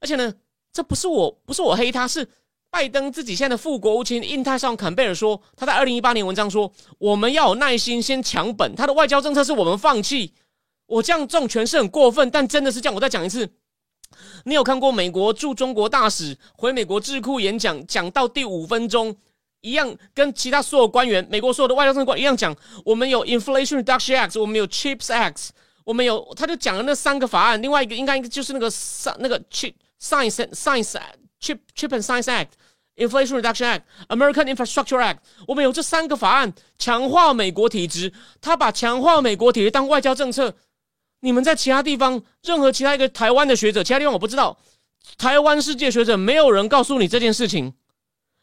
[0.00, 0.34] 而且呢，
[0.74, 2.28] 这不是我不是我黑他，是
[2.70, 8.74] 拜登自己现在的副国务卿印太上坎贝尔说，他在二零一八年文章说，我们要有耐心，先抢本。
[8.76, 10.34] 他的外交政策是我们放弃。
[10.86, 12.94] 我这样这种诠释很过分，但真的是这样。
[12.94, 13.48] 我再讲一次。
[14.44, 19.14] 你有看过美国驻中国大使回美国智库演讲，讲到第五分钟，
[19.60, 25.48] 一样跟其他所有官员，美国所有的外交政官一样讲，我们有 Inflation Reduction Act，我们有 Chips Act，
[25.84, 30.96] 我们有，他就讲了那三个法案，另外一个应该就是那个上那个 Chip Science Science
[31.40, 40.54] Chip Chip and Science Act，Inflation Reduction Act，American Infrastructure Act，我们有这三个法案，强化美国体制，他把强化美国体制当外交政策。
[41.20, 44.58] 你们在其他地方，任何其他一个台湾的学者，其他地方我不知道。
[45.16, 47.74] 台湾世界学者，没有人告诉你这件事情。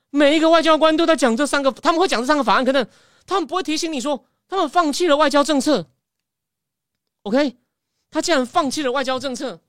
[0.09, 2.85] 每一个外交官都在讲这三个，他们会讲这三个法案，可能
[3.25, 5.89] 他们不会提醒你说，他们放弃了外交政策。
[7.23, 7.57] OK，
[8.11, 9.59] 他竟然放弃了外交政策，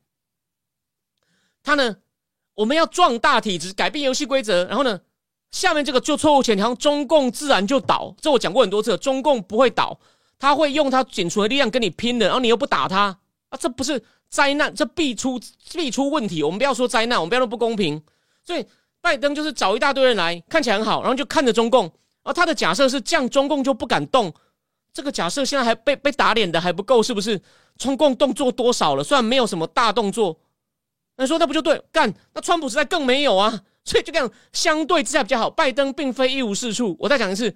[1.62, 1.97] 他呢，
[2.57, 4.99] 我们要壮大体制，改变游戏规则，然后呢，
[5.53, 8.13] 下面这个就错误前条，中共自然就倒。
[8.21, 9.97] 这我讲过很多次，中共不会倒。
[10.39, 13.17] 他会用他仅存的力量跟你拼的，然后你又不打他
[13.49, 15.41] 啊，这不是灾难，这必出
[15.73, 16.43] 必出问题。
[16.43, 18.03] 我们不要说灾难，我们不要说不公平。
[18.45, 18.67] 所以
[19.01, 21.91] 拜登就是找一大堆人来，看起来很好，然后就看着中共。
[22.23, 24.33] 而他的假设是这样，中共就不敢动。
[24.93, 27.41] 这个假设现在还被被打脸的还不够，是不是？
[27.79, 29.05] 中共动作多少了？
[29.05, 30.39] 虽然没有什么大动作，
[31.17, 31.83] 那说那不就对？
[31.91, 33.62] 干，那川普时代更没有啊。
[33.85, 35.49] 所以就这样，相对之下比较好。
[35.49, 36.97] 拜登并非一无是处。
[36.99, 37.55] 我再讲一次。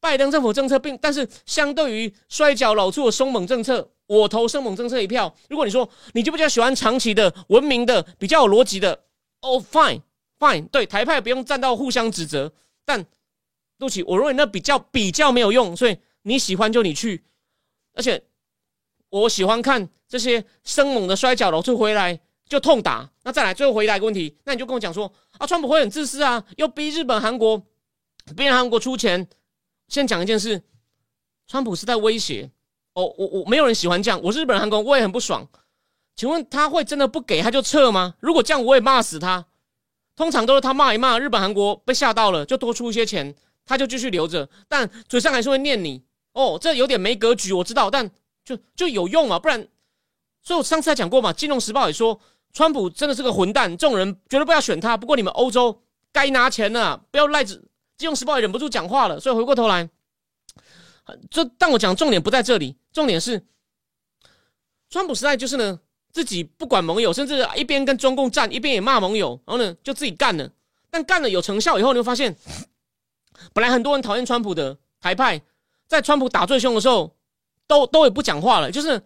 [0.00, 5.34] 拜登政府政策并，但是相对于摔跤老粗的松猛政策，我投生猛政策一票。
[5.48, 9.04] 如果你说你就比较喜欢长期的、文明的、比较有逻辑的，
[9.42, 12.52] 哦，fine，fine，对，台派不用站到互相指责。
[12.84, 17.24] 但对不起，我认为那比较比较没有用，所以你喜欢就你去。
[17.94, 18.22] 而且
[19.10, 23.08] 我喜欢看这些生猛的摔跤老粗回来就痛打。
[23.22, 27.62] 那再来最后回答一个问题，那你就跟我讲说啊，川普会很自私啊，又逼日本、韩国，
[28.36, 29.28] 逼韩国出钱。
[29.88, 30.62] 先讲一件事，
[31.46, 32.50] 川普是在威胁
[32.92, 35.48] 哦，我我没有人喜欢这样，我是日本韩国，我也很不爽。
[36.14, 38.16] 请问他会真的不给他就撤吗？
[38.20, 39.46] 如果这样，我也骂死他。
[40.16, 43.34] 通常都是他骂一骂日本、韩国被吓到了，就多出一些钱，
[43.64, 48.10] 他就继续留着，但嘴上还是会念你哦，这有点没格局，我知道，但
[48.44, 49.68] 就就有用啊，不然，
[50.42, 52.20] 所以我上次还讲过嘛，《金融时报》也说，
[52.52, 54.96] 川普真的是个混蛋，这种人绝对不要选他。
[54.96, 55.82] 不过你们欧洲
[56.12, 57.54] 该拿钱了，不要赖着，
[57.96, 59.88] 《金融时报》也忍不住讲话了，所以回过头来，
[61.30, 63.46] 这但我讲重点不在这里，重点是。
[64.90, 65.78] 川普时代就是呢，
[66.10, 70.50] 自己不管盟友，甚至一边跟中共战，一边也骂盟友，然后呢就自己干了。
[70.90, 72.34] 但干了有成效以后，你会发现，
[73.52, 75.42] 本来很多人讨厌川普的台派，
[75.86, 77.14] 在川普打最凶的时候，
[77.66, 78.70] 都都也不讲话了。
[78.70, 79.02] 就是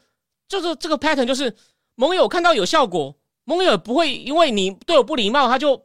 [0.47, 1.57] 就是这个 pattern，就是
[1.97, 3.16] 盟友看到有效果，
[3.57, 5.84] 盟友不会因为你对我不礼貌，他就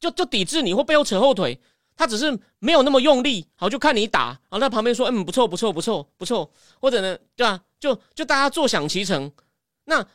[0.00, 1.60] 就就抵制你或背后扯后腿，
[1.96, 6.50] 他只是没有那么用力，好就看你打，然后在旁边说，嗯，不错不错不错不错，
[6.80, 7.60] 或者呢，对吧？
[7.78, 9.30] 就就大家坐享其成，
[9.84, 10.06] 那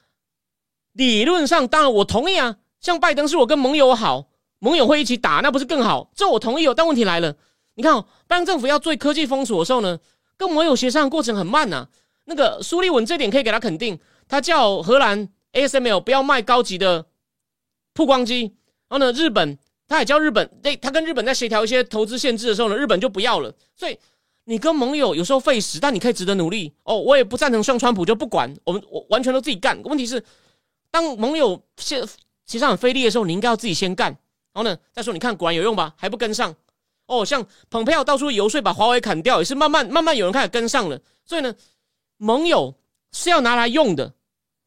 [0.93, 2.57] 理论上当然我同意啊。
[2.81, 4.29] 像拜登是我跟盟友好，
[4.59, 6.09] 盟友会一起打，那不是更好？
[6.15, 6.73] 这我同意哦。
[6.73, 7.35] 但问题来了，
[7.75, 9.99] 你看哦，拜登政府要做科技封锁的时候呢，
[10.37, 11.87] 跟盟友协商过程很慢呐。
[12.23, 17.05] 那个苏利文这点可以给他肯定，他叫荷兰 ASML 不要卖高级的
[17.93, 18.53] 曝光机，
[18.87, 23.97] 然后呢，日本他也叫日本，对，他跟日本在协调一些投资限制的时候呢，日本就不要了，所以。
[24.45, 26.97] 你跟盟友有时候费时，但你可以值得努力哦。
[26.97, 29.79] 我也不赞成像川普就不管我们，我完全都自己干。
[29.83, 30.23] 问题是，
[30.89, 32.03] 当盟友现
[32.47, 34.07] 其实很费力的时候，你应该要自己先干。
[34.51, 35.93] 然后呢，再说你看果然有用吧？
[35.95, 36.55] 还不跟上
[37.05, 37.23] 哦。
[37.23, 40.99] 像蓬佩奥到处游说把华为砍掉，也是慢慢慢慢有人开始跟上了。
[41.25, 41.53] 所以呢，
[42.17, 42.73] 盟友
[43.11, 44.15] 是要拿来用的。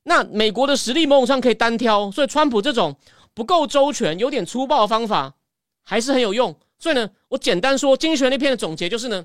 [0.04, 2.96] 那美国的实力某种上可以单挑，所以川普这种
[3.34, 5.34] 不够周全、有点粗暴的方法
[5.82, 6.54] 还是很有用。
[6.78, 9.24] 所以呢，我简单说，经济学那篇的总结就是呢。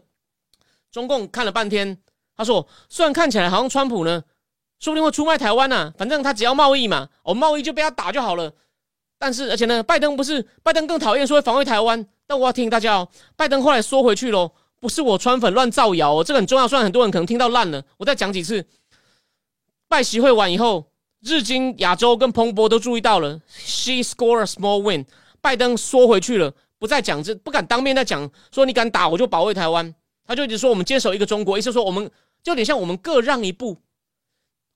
[0.89, 1.97] 中共看了半天，
[2.35, 4.23] 他说：“虽然看起来好像川普呢，
[4.79, 8.53] 说不定会出卖台湾呢，反正他只要贸易嘛，哦，贸易就被他打就好了。
[9.19, 12.07] 但是，而且呢，拜登不是拜登更讨厌说防卫台湾。
[12.25, 16.67] 但我要提醒大家哦，拜登后来缩回去喽，不是我川粉乱造谣哦，这个很重要。
[16.67, 18.65] 虽然很多人可能听到烂了，我再讲几次。
[19.87, 25.05] 拜习会完以后，日经亚洲跟彭博都注意到了，She score a small win，
[25.41, 29.93] 拜登缩回去了，不再讲这，不敢当面再讲说你敢打我就保卫台湾。”
[30.27, 32.03] 他就一直说我们坚守一个中国，意思说我们
[32.43, 33.77] 就有点像我们各让一步。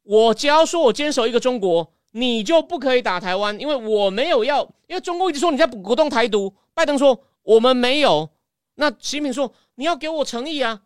[0.03, 6.53] 我只要说我坚守一个中国，你就不可以打台湾，因为我没有要，因为中国一直说你在鼓动台独。
[6.73, 8.29] 拜登说我们没有，
[8.75, 10.79] 那习近平说你要给我诚意啊，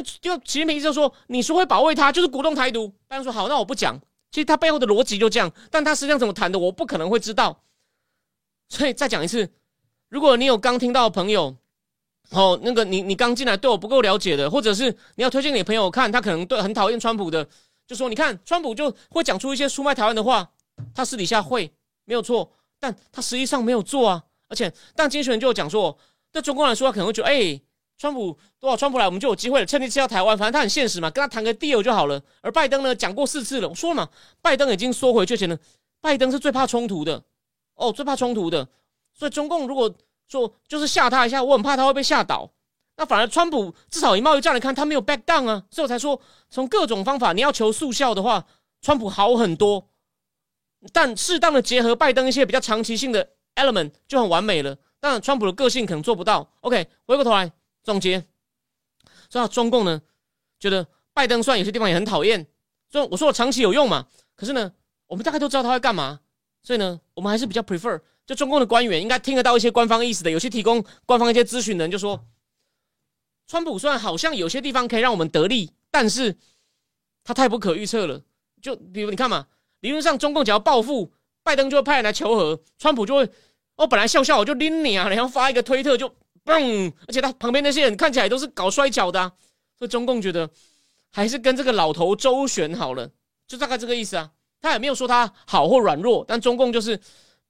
[0.20, 2.88] 就习近平就说你说会保卫他，就是鼓动台独。
[3.06, 4.00] 拜登说好，那我不讲。
[4.30, 7.62] 其实他背后的逻辑就这样，但他实际上怎么谈的，我不可能会知道。
[8.68, 9.52] 所以再讲一次，
[10.08, 11.56] 如果你有刚听到的朋友。
[12.30, 17.46] 哦，那个你你刚进来对我不够了解的，或者是你要推荐给朋友看，他可能对很讨厌川普的，
[17.86, 20.48] 就说你看川普就会讲出一些出卖台湾的话，
[20.94, 21.70] 他私底下会
[22.04, 24.22] 没有错，但他实际上没有做啊。
[24.48, 25.98] 而且，但经济学人就讲说，
[26.30, 27.60] 对中国来说，他可能会觉得，哎，
[28.02, 32.20] 川普多少川普来，我们就有机会了，趁机吃掉台湾，反正他很现实嘛，跟他谈个 deal 就好了。
[32.40, 34.08] 而拜登呢，讲过四次了，我说了嘛，
[34.40, 35.56] 拜登已经缩回去前了，
[36.00, 37.22] 拜登是最怕冲突的，
[37.76, 38.66] 哦，最怕冲突的，
[39.14, 39.94] 所以中共如果。
[40.28, 42.50] 说就是吓他一下，我很怕他会被吓倒。
[42.96, 48.46] 那反而川普至少以贸易战来看，他没有 back down 啊，所以我才说从各种方法你要求速效的话，
[48.80, 49.90] 川普好很多。
[50.90, 54.74] 但适当的结合拜登一些比较长期性的 element 就很完美了。
[55.00, 56.50] 当然，川普的个性可能做不到。
[56.62, 57.52] OK，回过头来
[57.82, 58.24] 总结，
[59.28, 60.00] 所以中共呢
[60.58, 62.46] 觉得拜登虽然有些地方也很讨厌，
[62.88, 64.06] 所以我说我长期有用嘛。
[64.34, 64.72] 可是呢，
[65.06, 66.20] 我们大概都知道他会干嘛，
[66.62, 68.00] 所以呢，我们还是比较 prefer。
[68.24, 72.24] 就中共的官员应该听得到一些官方意思的，有些提供官方一些咨询的人就说，
[73.48, 76.36] 川普虽然好像有些地方可以让我们得利，但是
[77.24, 78.22] 他太不可预测了。
[78.60, 79.48] 就比如你看嘛，
[79.80, 81.12] 理论上中共只要报复，
[81.42, 83.28] 拜登就会派人来求和，川普就会
[83.74, 86.14] 哦，本来笑笑我就拎你啊，然后发一个推特就
[86.44, 89.32] 嘣，而且他旁边那些人看起来都是搞摔跤的，
[89.78, 90.48] 所以中共觉得
[91.10, 93.10] 还是跟这个老头周旋好了，
[93.46, 94.30] 就大概这个意思啊。
[94.60, 97.00] 他也没有说他好或软弱，但中共就是。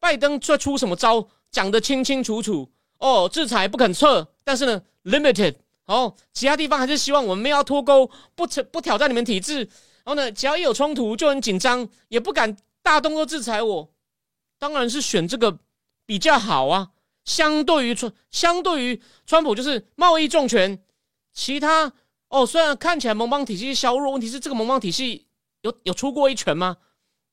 [0.02, 2.68] 拜登再出什么招，讲得清清楚楚
[2.98, 13.88] 哦，制裁不肯撤，但是呢，limited 哦，其他地方还是希望我们要脱钩，不不挑战你们体制，然后呢，只要一有冲突就很紧张，也不敢大动作制裁我，
[14.58, 15.56] 当然是选这个
[16.04, 16.90] 比较好啊。
[17.24, 20.82] 相对于川，相对于川普就是贸易重拳，
[21.32, 21.92] 其他
[22.28, 25.26] 哦，虽然看起来盟邦体系削弱，问题是这个盟邦体系
[25.60, 26.78] 有有出过一拳吗？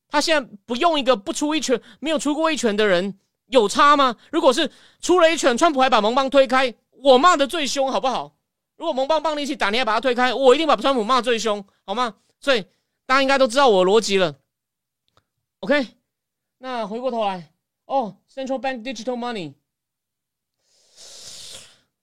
[0.08, 4.16] 他现在不用一个不出一拳、没有出过一拳的人有差吗？
[4.32, 8.36] 如果是出了一拳，川普还把盟邦推开，我骂的最凶，好不好？
[8.76, 12.16] 如果盟邦帮你一起打，你还把他推开，我一定把川普骂最凶，好吗？
[12.40, 12.62] 所以
[13.06, 14.36] 大家应该都知道我的逻辑了。
[15.60, 15.88] OK，
[16.58, 17.52] 那回过头来
[17.86, 19.54] 哦，Central Bank Digital Money，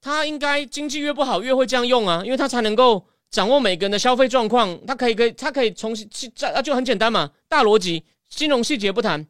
[0.07, 9.27] 他应该经济越不好越会这样用啊，因为他才能够掌握每个人的消费状况，他可以可以他可以重新去啊就很简单嘛，大逻辑，金融细节不谈，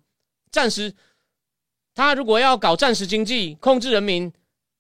[0.51, 0.93] 暂时
[1.95, 4.31] 他如果要搞暂时经济，控制人民，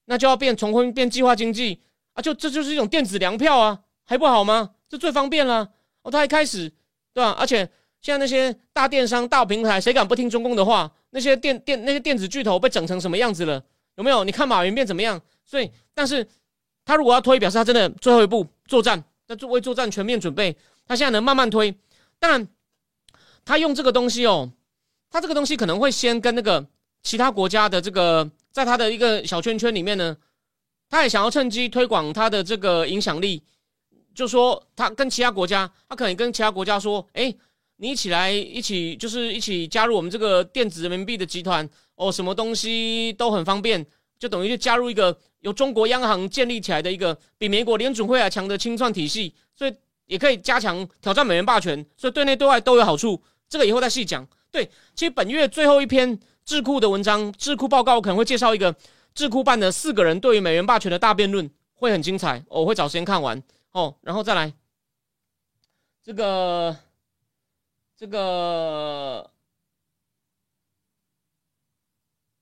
[0.04, 1.80] 那就要变重婚变计划经济
[2.12, 4.72] 啊，就这就是一种电子粮票啊，还不好吗？
[4.90, 5.66] 这最方便了
[6.02, 6.70] 哦，他一开始
[7.14, 7.34] 对吧？
[7.40, 7.66] 而且
[8.02, 10.92] 现在那些大电商、大平台，谁敢不听中共的话？
[11.08, 13.64] 那些电电那些电子巨头被整成什么样子了？
[13.96, 14.24] 有没有？
[14.24, 15.20] 你看马云变怎么样？
[15.44, 16.26] 所以，但是
[16.84, 20.56] 他如果要推，表示他真的最后一步作战，在做为作战全面准备。
[20.86, 21.74] 他现在能慢慢推，
[22.18, 22.48] 当然，
[23.44, 24.52] 他用这个东西哦，
[25.10, 26.64] 他这个东西可能会先跟那个
[27.02, 30.16] 其他国家的这个，在他的一个小圈圈里面呢，
[30.88, 33.42] 他也想要趁机推广他的这个影响力。
[34.14, 37.34] 就说他跟其他国家，他可能跟其他国家说：“哎，
[37.76, 43.84] 你一起来，一起就是一起加入我们这个电子人民币的集团哦，什么东西都很方便，
[44.18, 49.74] 就等于就加入一个由中国央行建立起来的一个比美国联准会还强的清算体系，所以
[50.06, 53.22] 也可以加强挑战美元霸权，所以对内对外都有好处。
[53.48, 54.26] 这个以后再细讲。
[54.50, 58.74] 对，其实本月最后一篇智库的文章，智库报告可能会介绍一个
[59.14, 63.42] 智库办的四个人对于美元霸权的大辩论，会很精彩，我会找时间看完。”
[63.72, 64.54] 哦，然后再来，
[66.02, 66.74] 这个，
[67.94, 69.30] 这个，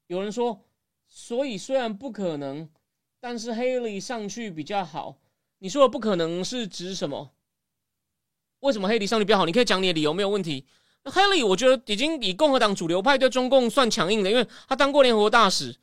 [0.06, 0.60] 有人说，
[1.08, 2.68] 所以虽然不可能，
[3.20, 5.16] 但是 Haley 上去比较好。
[5.58, 7.30] 你说的不可能是指什么？
[8.60, 9.46] 为什么 Haley 上去比较好？
[9.46, 10.66] 你可以讲你的理由，没有问题。
[11.04, 15.76] Haley 我觉得已经以共和党主流派对中共算强硬的，因为他当过联合国大使，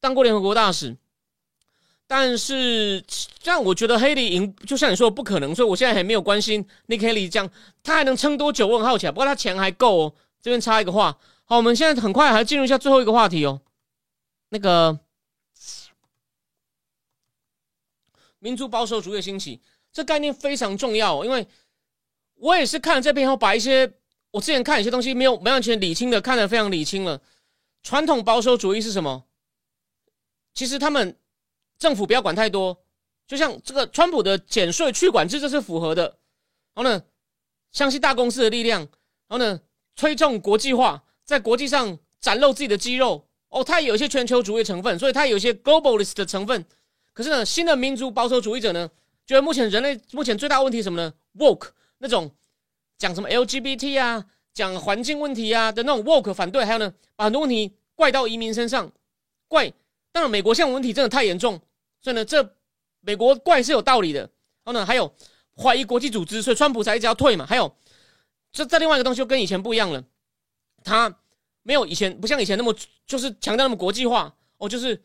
[0.00, 0.96] 当过联合国大使。
[2.06, 3.02] 但是
[3.40, 7.50] 这样，我觉得黑利赢，就像你说的不可能，所以我现在还没有关心 Nick Haley 这样，
[7.82, 8.66] 他还能撑多久？
[8.66, 9.06] 我很好奇。
[9.08, 10.14] 不过他钱还够哦。
[10.42, 11.16] 这边插一个话，
[11.52, 13.60] 好，我们现在很快还进入一下最后一个话题哦。
[14.48, 14.98] 那个
[18.38, 19.60] 民族保守主义兴起，
[19.92, 21.46] 这概念非常重要，因为
[22.36, 23.92] 我也是看了这篇后，把一些
[24.30, 27.20] 我之前看一些东西没有没完全理清的，看得非常理清了。
[27.82, 29.26] 传统保守主义是什么？
[30.54, 31.18] 其实他们。
[31.78, 32.84] 政府不要管太多，
[33.26, 36.04] 就像这个川普的减税去管制，这是符合的。
[36.74, 37.02] 然后呢，
[37.72, 38.82] 相信大公司的力量，
[39.26, 39.60] 然后呢，
[39.96, 41.02] 推动国际化，
[41.32, 43.26] 在国际上展露自己的肌肉。
[43.48, 46.64] 哦，它有一些全球主义成分，所以它有一些 globalist 的成分。
[47.12, 48.88] 可是呢，新的民族保守主义者呢，
[49.26, 51.68] 觉得目前人类目前最大问题什么呢？woke
[51.98, 52.30] 那种
[52.96, 54.24] 讲什么 LGBT 啊，
[54.54, 58.90] 讲环境问题啊的那种 woke 反对，还有呢，把很多问题怪到移民身上，
[59.48, 59.70] 怪。
[60.12, 61.60] 当然，美国现在问题真的太严重。
[62.00, 62.54] 所以呢，这
[63.00, 64.20] 美国怪是有道理的。
[64.20, 65.14] 然后呢，还有
[65.56, 67.44] 怀疑国际组织，所以川普才一直要退嘛。
[67.44, 67.76] 还有，
[68.50, 70.02] 这这另外一个东西就跟以前不一样了，
[70.82, 71.14] 他
[71.62, 72.74] 没有以前不像以前那么
[73.06, 75.02] 就是强调那么国际化哦，就是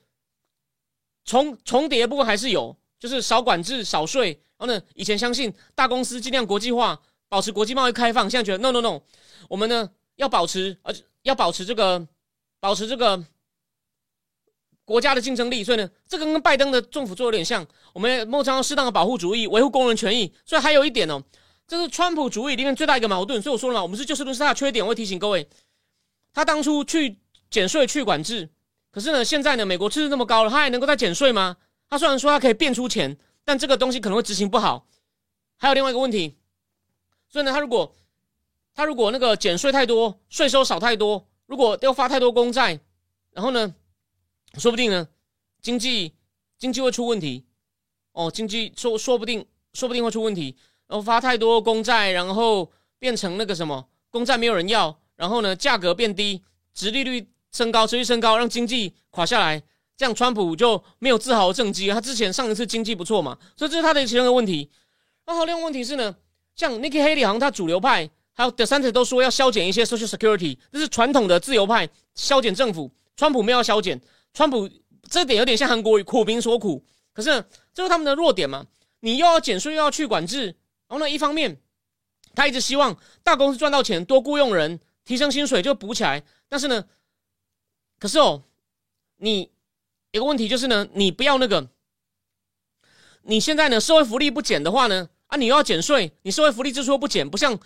[1.26, 4.42] 重重叠部分还是有，就是少管制、少税。
[4.58, 7.00] 然后呢，以前相信大公司尽量国际化，
[7.30, 9.02] 保持国际贸易开放，现在觉得 no no no，
[9.50, 12.08] 我们呢要保持，而且要保持这个，
[12.60, 13.26] 保持这个。
[14.86, 17.68] 国家的竞争力，所以呢，这个跟拜登的政府做有点像。
[17.92, 20.34] 我们莫常要适当的保护主义，维护工人权益。
[20.46, 21.22] 所以还有一点哦，
[21.68, 23.42] 这是川普主义里面最大一个矛盾。
[23.42, 25.46] 所以我说了嘛，我们是就事论事，他的缺点我会提醒各位。
[26.38, 27.18] 他当初去
[27.50, 28.48] 减税、去管制，
[28.92, 31.58] 可是呢，现在呢，美国赤字那么高了，他还能够再减税吗？
[31.90, 34.86] 他虽然说他可以变出钱，但这个东西可能会执行不好。
[35.56, 36.38] 还有另外一个问题，
[37.28, 37.96] 所以呢，他如果
[38.76, 42.80] 他如果那个减税太多，税收少太多，如果要发太多公债，
[43.32, 43.74] 然后呢？
[44.60, 45.08] 说不定呢，
[45.60, 46.14] 经济
[46.60, 47.48] 经济会出问题
[48.12, 56.42] 哦，经济说说不定说不定会出问题，然后发太多公债，然后变成那个什么公债没有人要，然后呢价格变低，
[56.74, 59.62] 殖利率升高，持续升高，让经济垮下来，
[59.98, 61.90] 这样川普就没有自豪的政绩。
[61.90, 64.70] 他之前上一次经济不错嘛，所以这是他的其中一个问题。
[65.26, 66.16] 那还有另外问题是呢，
[66.56, 74.00] 像 Nikki Haley 好像他主流派，还有 DeSantis 都说要削减一些 Social Security，这是传统的自由派削减政府，川普没有削减。
[74.34, 74.70] 川普
[75.10, 77.44] 这点有点像韩国苦民所苦，可是
[77.74, 78.66] 这是他们的弱点嘛？
[79.00, 80.46] 你又要减税又要去管制，
[80.88, 81.58] 然后呢，一方面
[82.36, 86.22] 他一直希望大公司赚到钱，多雇佣人，提升薪水就补起来。
[86.50, 86.86] 但是呢，
[87.98, 88.44] 可是哦，
[89.16, 89.50] 你
[90.12, 91.68] 有个问题就是呢，你不要那个，
[93.22, 97.58] 你现在呢社会福利不减的话呢，啊，你又要减税，你社会福利支出不减，不像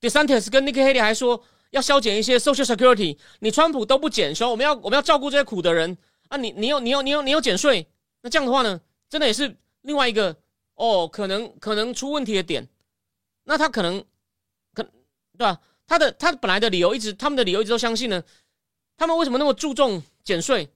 [0.00, 1.44] DeSantis 跟 Nikki Haley 还说。
[1.70, 5.96] 要削减一些 Social Security，你川普都不减，说我们要我们要照顾这些苦的人
[6.26, 6.36] 啊！
[6.36, 7.86] 你你有你有你有你有减税，
[8.22, 10.36] 那这样的话呢，真的也是另外一个
[10.74, 12.68] 哦，可能可能出问题的点。
[13.44, 14.04] 那他可能
[14.74, 14.90] 可对
[15.38, 15.60] 吧？
[15.90, 18.22] 他的他本来的理由一直他们的理由一直都相信呢，
[18.96, 20.70] 他们为什么那么注重减税？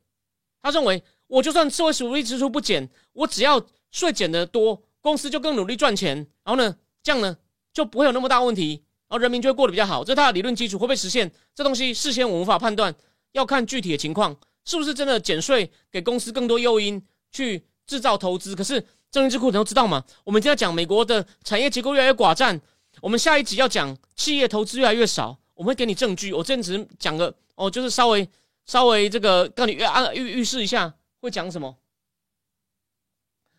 [0.61, 7.37] 他认为，我就算社会福利支出不减，我只要税减的多，公司就更努力赚钱，然后呢，这样呢
[7.73, 10.03] 就不会有那么大问题，然后人民就会过得比较好。
[10.03, 11.31] 这是他的理论基础，会不会实现？
[11.55, 12.93] 这东西事先我无法判断，
[13.31, 17.01] 要看具体的情况，是不是真的减税给公司更多诱因
[17.31, 18.57] 去制造投资？
[18.57, 20.05] 可是政治智库能都知道吗？
[20.25, 22.61] 我们今天讲美国的产业结构越来越寡占，
[23.05, 26.33] 我们下一集要讲企业投资越来越少，我们会给你证据。
[26.33, 28.27] 我这只讲个哦，就是稍微。
[28.65, 31.77] 稍微这个让你预预预示一下会讲什么？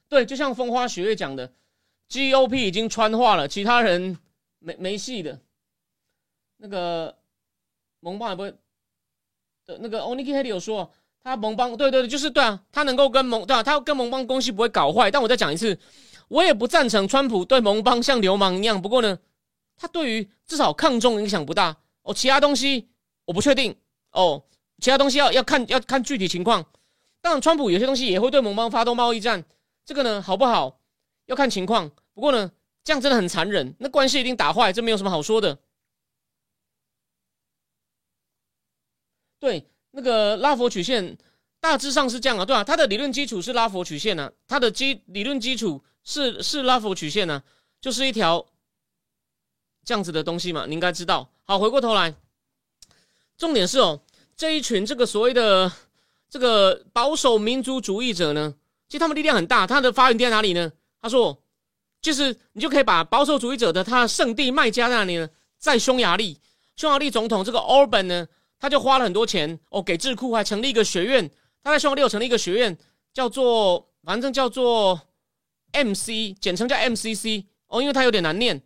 [0.10, 1.54] 对，就像风花雪月讲的
[2.10, 4.18] ，GOP 已经川化了，其他人
[4.58, 5.40] 没没戏的。
[6.58, 7.16] 那个
[8.00, 8.52] 盟邦也不会
[9.68, 10.92] 的，那个 Oniki h e d 有说，
[11.24, 15.12] 他盟邦对对对，就是对啊，他能够跟盟对啊，他跟盟邦关系不会搞坏。
[15.12, 15.78] 但我再讲一次，
[16.30, 18.82] 我也不赞成川普对盟邦像流氓一样。
[18.82, 19.20] 不过呢，
[19.78, 22.90] 他对于至少抗中影响不大哦，其他东西
[23.26, 23.76] 我不确定
[24.12, 24.44] 哦。
[24.80, 26.66] 其他东西要要看要看具体情况，
[27.22, 29.46] 当然，川普有些东西也会对盟邦发动贸易战，
[29.86, 30.82] 这个呢好不好？
[31.28, 31.90] 要看情况。
[32.14, 32.52] 不过呢，
[32.84, 35.58] 这样真的很残忍，那关系一定打坏，这没有什么好说的。
[39.40, 41.18] 对，那个拉佛曲线
[41.60, 47.42] 大致上是这样啊，对啊，它的理论基础是拉佛曲线呢，它的基理论基础是是拉佛曲线呢，
[47.80, 48.46] 就是一条
[49.86, 51.30] 这样子的东西嘛，你应该知道。
[51.44, 52.14] 好，回过头来，
[53.38, 54.02] 重点是哦。
[54.36, 55.72] 这一群这个所谓的
[56.30, 58.54] 这个保守民族主义者呢，
[58.90, 59.66] 其实他们力量很大。
[59.66, 60.70] 他的发源地在哪里呢？
[61.02, 61.42] 他说，
[62.02, 65.30] 就是你就可以把保守主义者的他的圣地麦加在哪里呢？
[65.58, 66.38] 在匈牙利。
[66.76, 68.28] 匈牙利总统这个 Orban 呢，
[68.60, 71.30] 他就花了很多钱哦，给智库还成立一个学院。
[71.64, 72.78] 他在匈牙利有成立一个学院，
[73.14, 75.00] 叫做反正叫做
[75.72, 78.62] MC，简称叫 MCC 哦，因为它有点难念。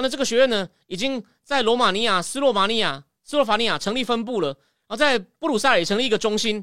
[0.00, 4.48] 那，这个学院呢，已经在罗马尼亚、斯洛伐尼亚、斯洛伐尼亚成立分部了。
[4.48, 6.56] 然后在布鲁塞尔也成立一个中心，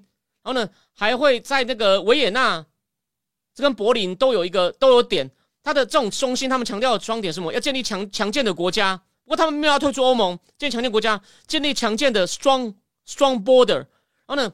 [0.43, 2.65] 然后呢还会在那个维也纳，
[3.55, 5.29] 这跟柏林都有一个都有点。
[5.63, 7.51] 它的这种中心，他们强调的双点是什么？
[7.51, 9.01] 要建立强强健的国家。
[9.23, 12.73] 不过他们没有要退出欧盟，建立强健国家，建立强健的 strong
[13.05, 13.85] strong border。
[14.25, 14.53] 然后呢，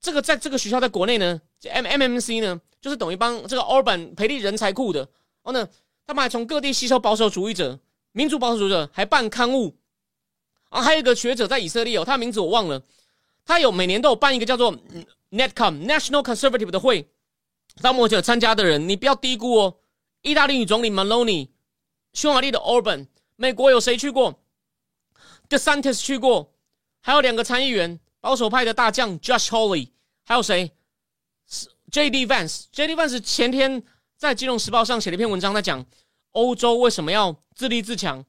[0.00, 5.00] 这个在这个学校在国内呢，M M M C 呢，就是等于帮这个 Orban 培力人才库的。
[5.00, 5.08] 然
[5.44, 5.66] 后呢，
[6.06, 7.78] 他们还从各地吸收保守主义者、
[8.12, 9.76] 民主保守者，还办刊物。
[10.68, 12.82] 啊，还有一个学者在以色列哦，他的名字我忘了。
[13.44, 14.72] 他有每年都有办一个叫做
[15.30, 17.10] NetCom National Conservative 的会，
[17.82, 19.78] 到目前参加的人，你不要低估哦。
[20.22, 21.48] 意大利女总理 Maloney，
[22.12, 24.40] 匈牙利的 Orban，美国有谁去过
[25.48, 26.52] ？DeSantis 去过，
[27.00, 29.88] 还有两个参议员，保守派的大将 Josh Hawley，
[30.24, 30.70] 还有谁
[31.90, 33.82] ？JD Vance，JD Vance 前天
[34.16, 35.84] 在《金融时报》上写了一篇文章，在讲
[36.32, 38.24] 欧洲为什么要自立自强，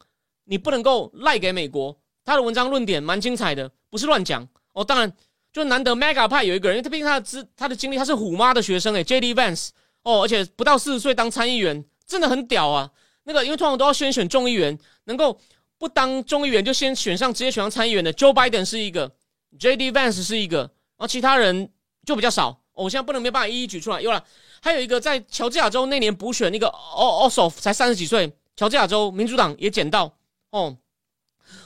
[0.46, 1.98] 你不能够赖给美国。
[2.24, 4.48] 他的文章论点蛮精彩的，不是乱讲。
[4.74, 5.12] 哦，当然，
[5.52, 9.70] 就难得 Mega 派有一个人，因为他毕竟他的资他的经历，他是虎妈的学生诶 j d Vance
[10.04, 12.90] 哦，而且不到四十岁当参议员，真的很屌啊。
[13.24, 15.38] 那个因为通常都要先选众议员，能够
[15.78, 19.12] 不当众议员就先选上直接选上参议员的，Joe Biden 是一个
[19.60, 21.70] ，J D Vance 是一个，然后其他人
[22.06, 22.61] 就比较少。
[22.74, 24.02] 我现在不能没办法一一举出来。
[24.02, 24.24] 有了，
[24.62, 30.14] 还有一个在乔治亚州那年补选那个 O Ossoff 才三十几岁，乔治亚州民主党也捡到
[30.52, 30.78] 哦。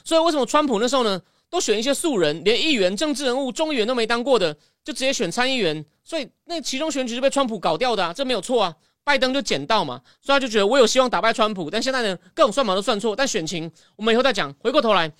[0.04, 1.20] 所以为什么川普那时候呢？
[1.48, 4.52] 都选一些素人，连议员、政治人物、众议员都没当过的，
[4.82, 5.82] 就直接选参议员。
[6.02, 8.74] 所以那其中选举是被川普搞掉的啊，这没有错啊。
[9.04, 11.70] 拜登就捡到嘛，所以他就觉得我有希望打败川普。
[11.70, 13.14] 但现在呢，各种算法都算错。
[13.14, 14.52] 但选情我们以后再讲。
[14.54, 15.10] 回过头来，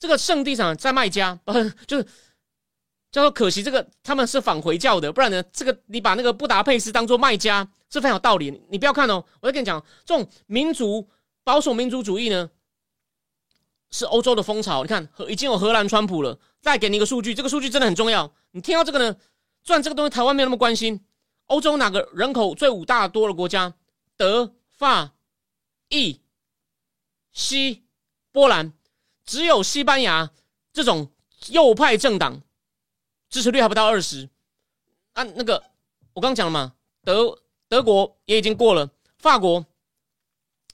[0.00, 1.38] 这个圣地上在卖家，
[1.86, 2.04] 就是
[3.10, 8.62] 叫做可惜，这个他们是反回教的，不然呢，这个你把那个布达佩斯当做卖家是非常有道理。
[8.70, 11.08] 你不要看哦，我在跟你讲，这种民族
[11.44, 12.50] 保守民族主义呢。
[13.90, 16.38] 是欧洲的风潮，你看，已经有荷兰川普了。
[16.60, 18.30] 再给你一个数据，这个数据真的很重要。
[18.50, 19.16] 你听到这个呢？
[19.64, 21.02] 虽然这个东西台湾没有那么关心，
[21.46, 23.72] 欧洲哪个人口最五大多的国家？
[24.18, 25.14] 德、法、
[25.88, 26.20] 意、
[27.32, 27.84] 西、
[28.30, 28.74] 波兰，
[29.24, 30.30] 只有西班牙
[30.70, 31.10] 这种
[31.48, 32.42] 右派政党
[33.28, 34.28] 支持率还不到二十。
[35.14, 35.62] 按那个
[36.12, 36.74] 我刚讲了嘛，
[37.04, 39.64] 德德国也已经过了，法国。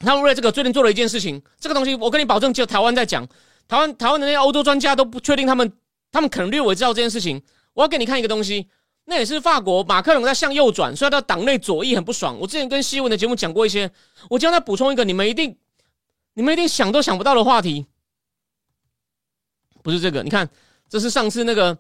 [0.01, 3.27] 他们为了这个最近做了一件事情，这个东西我跟你保证，只有台湾在讲。
[3.67, 5.73] 台湾台湾的那些欧洲专家都不确定，他们
[6.13, 7.43] 他们可能略微知道这件事情。
[7.73, 8.69] 我要给你看一个东西，
[9.07, 12.39] 那也是法国马克龙在向右转，所以他党内左翼很不爽。
[12.39, 13.91] 我之前跟西文的节目讲过一些，
[14.29, 15.57] 我将再补充一个，你们一定
[16.35, 17.87] 你们一定想都想不到的话题，
[19.83, 20.23] 不是这个。
[20.23, 20.51] 你看，
[20.89, 21.79] 这是上次那个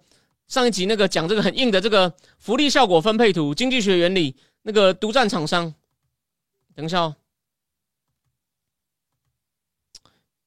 [0.48, 5.74] 上一集那个讲这个很硬的这个福利效果分配图经济学原理那个独占厂商。
[6.74, 7.16] 等一下哦。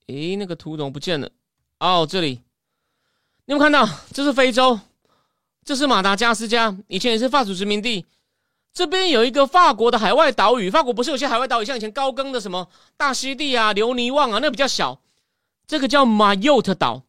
[0.08, 1.30] 诶，那个图怎么不见了？
[1.80, 2.42] 哦，这里，
[3.46, 3.88] 你有看到？
[4.14, 4.80] 这是非洲
[5.66, 8.06] 这是马达加斯加，以前也是法属殖民地。
[8.72, 15.02] 这边有一个法国的海外岛屿，法国不是有些海外岛屿，像以前高更的什么大溪地啊、留尼旺啊，那比较小。
[15.66, 17.04] 这个叫马尤特岛，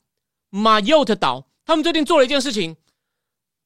[0.50, 2.74] 马尤特岛，他们最近做了一件事情，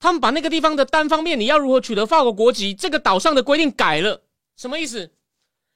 [0.01, 4.25] 他们把那个地方的单方面你要如何取得法国国籍这个岛上的规定改了，
[4.57, 5.13] 什么意思？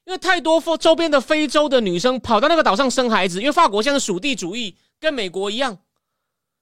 [0.07, 5.79] 因为太多周边的非洲的女生跑到那个岛上生孩子，因为法国现在属地主义，跟美国一样。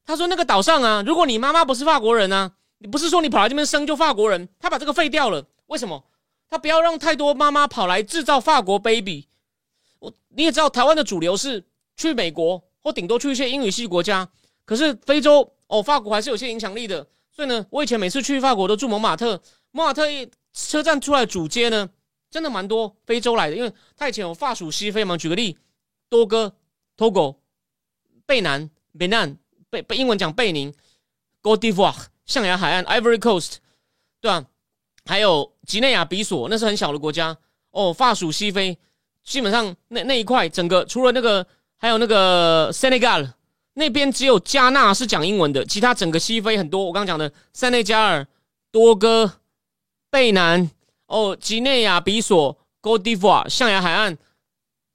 [0.04, 5.46] 他说那个岛上啊，如果你妈妈不是法国人啊，你不是说你跑来这边生就法国人，他把这个废掉了。
[5.68, 6.04] 为什么？
[6.50, 9.28] 他不要让太多妈妈跑来制造法国 baby。
[9.98, 11.64] 我你也知道，台湾的主流是。
[11.96, 14.28] 去美国或顶多去一些英语系国家，
[14.64, 17.06] 可是非洲哦，法国还是有些影响力的。
[17.30, 19.42] 所以呢，我以前每次去法国都住蒙马特，
[19.72, 20.04] 蒙马特
[20.52, 21.90] 车站出来主街呢，
[22.30, 25.16] 真的蛮多非洲来的，因为他以前有法属西非嘛。
[25.16, 25.58] 举个例，
[26.08, 26.54] 多哥、
[26.96, 27.36] Togo、
[28.24, 29.36] 贝南、贝南、
[29.70, 30.72] 贝贝英文讲贝宁、
[31.42, 33.56] Côte d'Ivoire、象牙海岸、Ivory Coast，
[34.20, 34.46] 对吧？
[35.06, 37.36] 还有吉内亚比索，那是很小的国家
[37.70, 38.78] 哦，法属西非，
[39.24, 41.46] 基本上那那一块整个除了那个。
[41.76, 43.30] 还有那个 Senegal
[43.76, 46.84] 那边只有加纳是讲英文的，其他整个西非很多。
[46.84, 48.26] 我刚刚讲的塞内加尔、
[48.70, 49.40] 多哥、
[50.10, 50.70] 贝南、
[51.06, 54.16] 哦，吉内亚比索、Côte d'Ivoire、象牙海岸，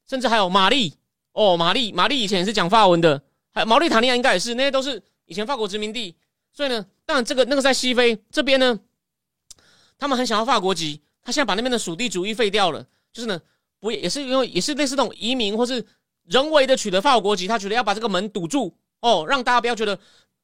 [0.09, 0.93] 甚至还有马利
[1.33, 3.21] 哦，马利马利以前也是讲法文的，
[3.51, 6.15] 还有毛利塔尼亚应该也是，那些都是以前法国殖民地。
[6.53, 8.79] 所以呢，当然这个那个在西非这边呢，
[9.97, 13.41] 他们很想要法国籍，他现在把那边的属地主义废掉了，就是呢，
[13.81, 15.85] 不也是因为也是类似那种移民或是。
[16.29, 19.97] 人为的取得法国国籍，他觉得要把这个门堵住哦，让大家不要觉得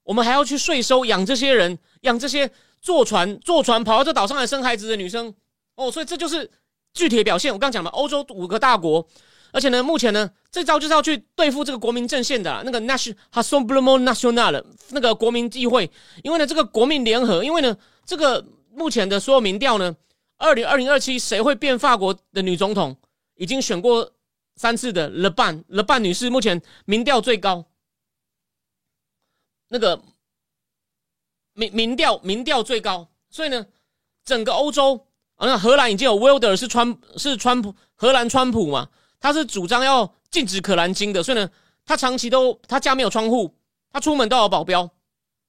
[0.04, 2.50] 我们还要去税收养这些人，养这些
[2.82, 5.32] 坐船坐船跑到这岛上来生孩子的女生
[5.76, 6.50] 哦，所以这就是
[6.94, 7.54] 具体的表现。
[7.54, 9.08] 我刚讲了欧洲五个大国，
[9.52, 15.92] 而且呢，目前呢，这招就是要去对付这个国民阵线的那个 National Assemblement National 那个国民议会，
[16.24, 17.78] 因为呢，这个国民联合，因为呢，
[18.08, 19.96] 这个目前的所有民调呢，
[20.38, 22.98] 二零二零二七谁会变法国的女总统，
[23.36, 24.12] 已经选过。
[24.56, 27.66] 三次的 Le Ban，Le Ban 女士目前民调最高，
[29.68, 30.02] 那个
[31.54, 33.66] 民民调民调最高，所以呢，
[34.24, 38.90] 整个欧洲啊，那荷兰已经有 Wilder 是川是川普荷兰川普嘛，
[39.20, 41.50] 他是主张要禁止可兰经的，所以呢，
[41.86, 43.54] 他长期都他家没有窗户，
[43.92, 44.90] 他出门都有保镖，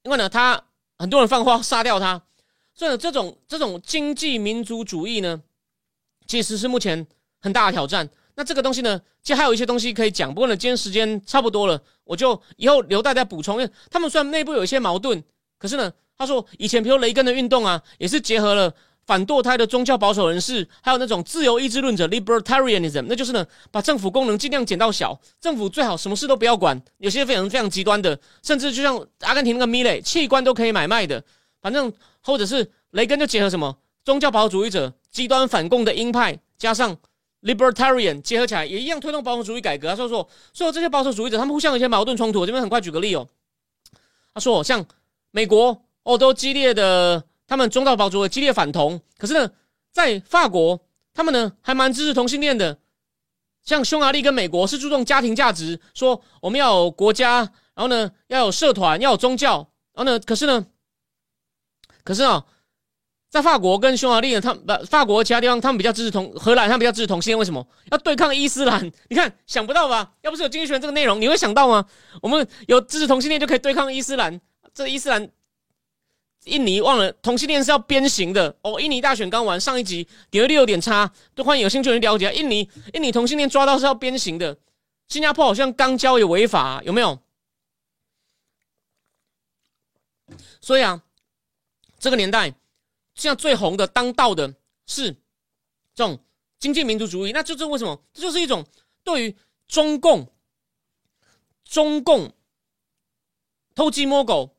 [0.02, 0.64] 因为呢，他
[0.98, 2.20] 很多人放话杀掉他，
[2.74, 5.40] 所以呢，这种这种经济民族主义呢，
[6.26, 7.07] 其实是目前
[7.40, 8.11] 很大的挑战。
[8.39, 13.59] 那这个东西呢，其实还有一些东西可以讲，不过呢，今天时间差不多了，我就以后留大家补充。
[13.59, 15.24] 因为他们虽然内部有一些矛盾，
[15.59, 18.70] 可是呢，他说以前比如雷根的运动啊，也是结合了
[19.07, 26.78] 反堕胎的宗教保守人士，还有那种自由意志论者 （libertarianism），那就是呢，把政府功能尽量减到小，政府最好什么事都不要管。
[26.99, 31.24] 有些非常非常极端的，甚至就像阿根廷那个米雷，器官都可以买卖的。
[31.62, 31.91] 反正
[32.22, 36.99] 或者是雷根就结合什么宗教保守主义者、极端反共的鹰派，加上。
[37.47, 39.88] Libertarian 结合起来也一样推动保守主义改革。
[39.88, 42.40] 他说说，所以这些保守主义者他们互相有一些矛盾冲突。
[42.40, 43.28] 我这边很快举个例哦。
[44.34, 44.84] 他说，像
[45.30, 49.01] 美国哦都激烈的，他们中道保守的激烈反同。
[49.16, 49.51] 可是呢，
[49.92, 50.80] 在法国，
[51.14, 52.78] 他们呢还蛮支持同性恋的。
[53.62, 57.38] 像匈牙利跟美国是注重家庭价值，说我们要有国家，
[57.74, 59.70] 然后呢要有社团，要有宗教。
[59.94, 60.66] 然后呢，可是呢，
[62.03, 62.44] 可是啊。
[63.37, 67.39] 在法国跟匈牙利呢，他不法国其他地方，他们比较支持同荷兰，他们比较支持同性恋。
[67.39, 68.91] 为什么要对抗伊斯兰？
[69.11, 70.14] 你看想不到吧？
[70.22, 71.84] 要不是有经济学这个内容，你会想到吗？
[72.22, 74.41] 我们有支持同性恋就可以对抗伊斯兰。
[74.72, 75.30] 这伊斯兰，
[76.45, 78.80] 印尼忘了同性恋是要鞭刑的哦。
[78.80, 82.32] 印尼大选刚完，上一集点阅率有点差，都欢迎有兴趣的人了解。
[82.32, 84.57] 印尼印尼同性恋抓到是要鞭刑的。
[85.09, 87.18] 新加坡好像肛交也违法，有没有？
[90.61, 91.03] 所以啊，
[91.99, 92.55] 这个年代。
[93.16, 94.54] 现在最红的、当道的
[94.86, 95.10] 是
[95.94, 96.22] 这种
[96.58, 98.00] 经济民族主义，那这是为什么？
[98.12, 98.64] 这就是一种
[99.02, 99.36] 对于
[99.66, 100.30] 中共、
[101.64, 102.34] 中共
[103.74, 104.56] 偷鸡摸狗、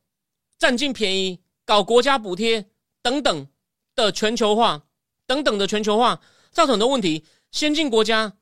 [0.58, 2.68] 占尽便宜、搞国家补贴
[3.00, 3.48] 等等
[3.94, 4.84] 的全球化
[5.24, 7.24] 等等的全球化造成很多问题。
[7.52, 8.36] 先进国家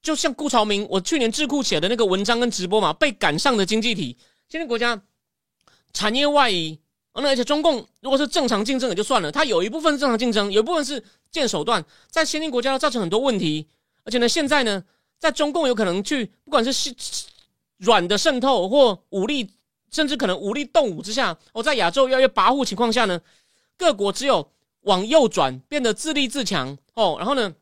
[0.00, 4.16] 就像顾朝明，我去年智库写的那个文章跟直播嘛，被赶上的经济体，
[4.48, 5.04] 先进国家
[5.92, 6.80] 产业外移。
[7.22, 13.66] 而且中共如果是正常竞争也就算了，它有一部分正常竞争，有一部分是建手段，在先进国家造成很多问题。
[14.04, 14.84] 而且呢，现在呢，
[15.18, 16.94] 在中共有可能去，不管是
[17.78, 19.48] 软的渗透或武力，
[19.90, 23.20] 甚至可能武力动武之下，哦，在亚洲越来越跋扈情况下呢，
[23.78, 24.50] 各国只有
[24.80, 27.14] 往右转，变得自立自强哦。
[27.18, 27.54] 然后呢，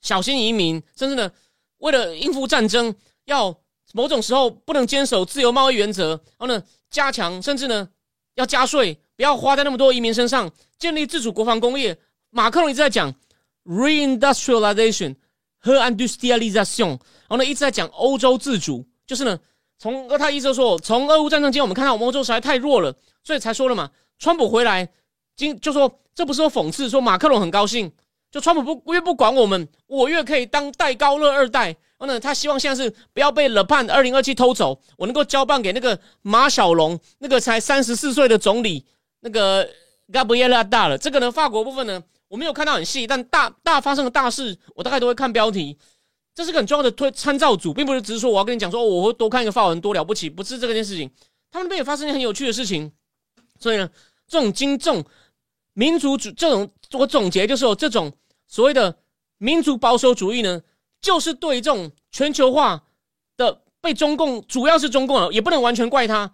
[0.00, 1.30] 小心移民，甚至呢，
[1.78, 2.94] 为了应付战争，
[3.24, 3.54] 要
[3.92, 7.88] 某种时候不能坚守自由贸易原则，然后呢，加强甚至呢。
[8.34, 11.98] 要加税，不要花在那么多移民身上，建立自主国防工业。
[12.30, 13.14] 马克龙一直在讲
[13.64, 15.16] reindustrialization
[15.58, 19.38] 和 industrialization，然后呢一直在讲欧洲自主，就是呢
[19.78, 24.88] 从他意思说，从俄乌战争间我们看到我们欧洲实在太弱了，所以才说了嘛，川普回来，
[25.36, 27.92] 今就说这不是说讽刺，说马克龙很高兴。
[28.30, 31.76] 就川普不越不管我们，我越可以当戴高乐二代。
[32.02, 38.84] 然后呢，他希望现在是不要被勒潘二零二七偷走，我能够交棒给那个马小龙，那个才三十四岁的总理，
[39.20, 39.64] 那个
[40.12, 40.98] Gabriela 大了。
[40.98, 45.78] 这个呢，法国部分呢，我没有看到很细，但大大发生的大事，我大概都会看标题。
[46.34, 51.08] 这是个很重要的推参照组，并不是只是说我要跟你讲说，我会多看一个法文多了不起，不是这个件事情。
[51.52, 52.90] 他们那边也发生一件很有趣的事情，
[53.60, 53.88] 所以呢，
[54.26, 55.04] 这种精重
[55.72, 58.12] 民族主这种，我总结就是说这种。
[58.48, 58.96] 所谓的
[59.38, 60.60] 民族保守主义呢，
[61.02, 62.80] 就是对这种全球化
[63.36, 66.32] 的被中共，主要是中共了，也不能完全怪他，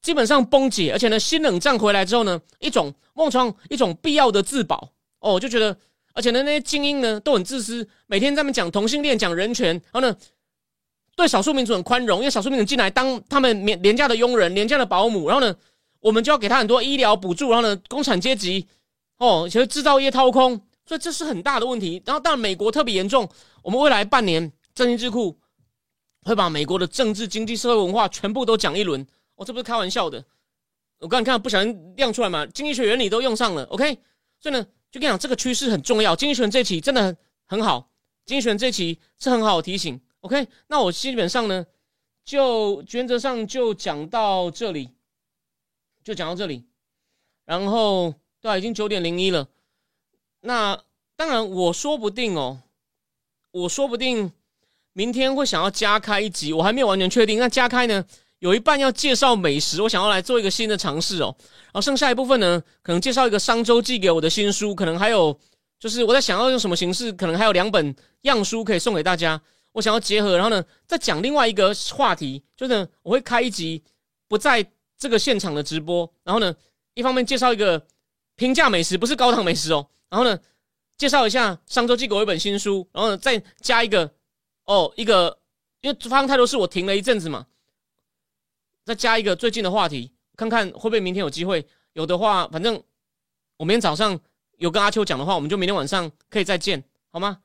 [0.00, 4.90] 基本上崩解，而且呢，新冷战回来之后呢，一种梦创一种必要的自保
[5.20, 5.76] 哦，就觉得，
[6.14, 10.16] 而且呢，那些精英呢都很自私，每天在那讲同性恋、讲人权，然后呢，
[11.14, 15.54] 对少数民族很宽容，因为少数民族进来当他们廉廉价的佣人、廉价的保姆，然后呢，
[16.00, 18.66] 我们就要给他很多医疗补助，然后呢，工产阶级
[19.18, 20.58] 哦，其实制造业掏空。
[20.86, 22.02] 所以这是很大的问题。
[22.06, 23.28] 然后，当然美国特别严重。
[23.68, 25.38] 我们未来半年，政经智库
[26.22, 29.06] 会把美国的政治、经济、社会、文化全部都讲一轮。
[29.34, 30.24] 哦，这不是开玩笑的。
[31.00, 33.64] 我刚才看不小心亮出来嘛，经济学原理都用上了。
[33.64, 33.98] OK，
[34.40, 36.16] 所以呢，就跟你讲，这个趋势很重要。
[36.16, 37.90] 经济学这期真的很很好，
[38.24, 40.00] 经济学这期是很好的提醒。
[40.20, 41.66] OK，那我基本上呢，
[42.24, 44.88] 就原则上就讲到这里，
[46.02, 46.64] 就讲到这里。
[47.44, 49.46] 然后，对啊，已经九点零一了。
[50.40, 50.82] 那
[51.16, 52.62] 当然，我说不定哦，
[53.62, 54.30] 我说不定
[54.92, 57.38] 明天会想要加开一集，我还没有完全确定。
[57.38, 58.04] 那加开呢，
[58.38, 61.34] 有一半要介绍美食，我想要来做一个新的尝试哦。
[61.66, 65.38] 然后剩下一部分呢，可能介绍一个商周寄给我的新书，可能还有
[65.78, 69.40] 就是我在想要用什么形式，可能还有两本样书可以送给大家。
[69.72, 73.82] 我想要结合，然后呢，再讲另外一个话题，就是我会开一集
[74.26, 74.66] 不在
[74.98, 76.52] 这个现场的直播，然后呢，
[76.94, 77.80] 一方面介绍一个
[78.34, 79.86] 平价美食，不是高档美食哦。
[80.08, 80.36] 然后呢，
[80.98, 84.10] 介绍一下上周寄给我一本新书，然后再加一个
[84.64, 85.38] 哦一个，
[85.80, 87.46] 因为发生太多事，我停了一阵子嘛，
[88.84, 92.82] 再加一个最近的话题，看看会不会明天有机会，有的话，反正
[93.56, 94.18] 我明天早上
[94.56, 96.82] 有跟阿秋讲的话，我们就明天晚上可以再见，
[97.12, 97.38] 好吗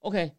[0.00, 0.32] ？OK，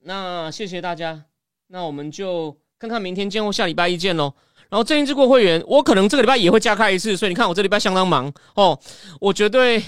[0.00, 1.22] 那谢谢大家，
[1.66, 4.32] 那我们就看看明天见或下礼拜一见喽。
[4.70, 8.80] 然后正义之过会员，我可能这个礼拜也会加开一次，所以你看我这礼拜相当忙哦，
[9.20, 9.82] 我绝对。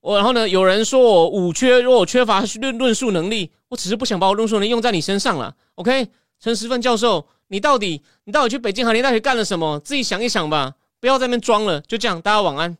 [0.00, 0.48] 我然后呢？
[0.48, 5.54] 有人说我五缺，如果我缺乏论论述能力，我只是不想把我论述能力用在你身上了。
[5.74, 6.08] OK，
[6.40, 9.80] 陈时奋教授，你到底你到底去北京航天大学干了什么？
[9.80, 11.80] 自己想一想吧，不要在那边装了。
[11.80, 12.78] 就这样，大家晚安。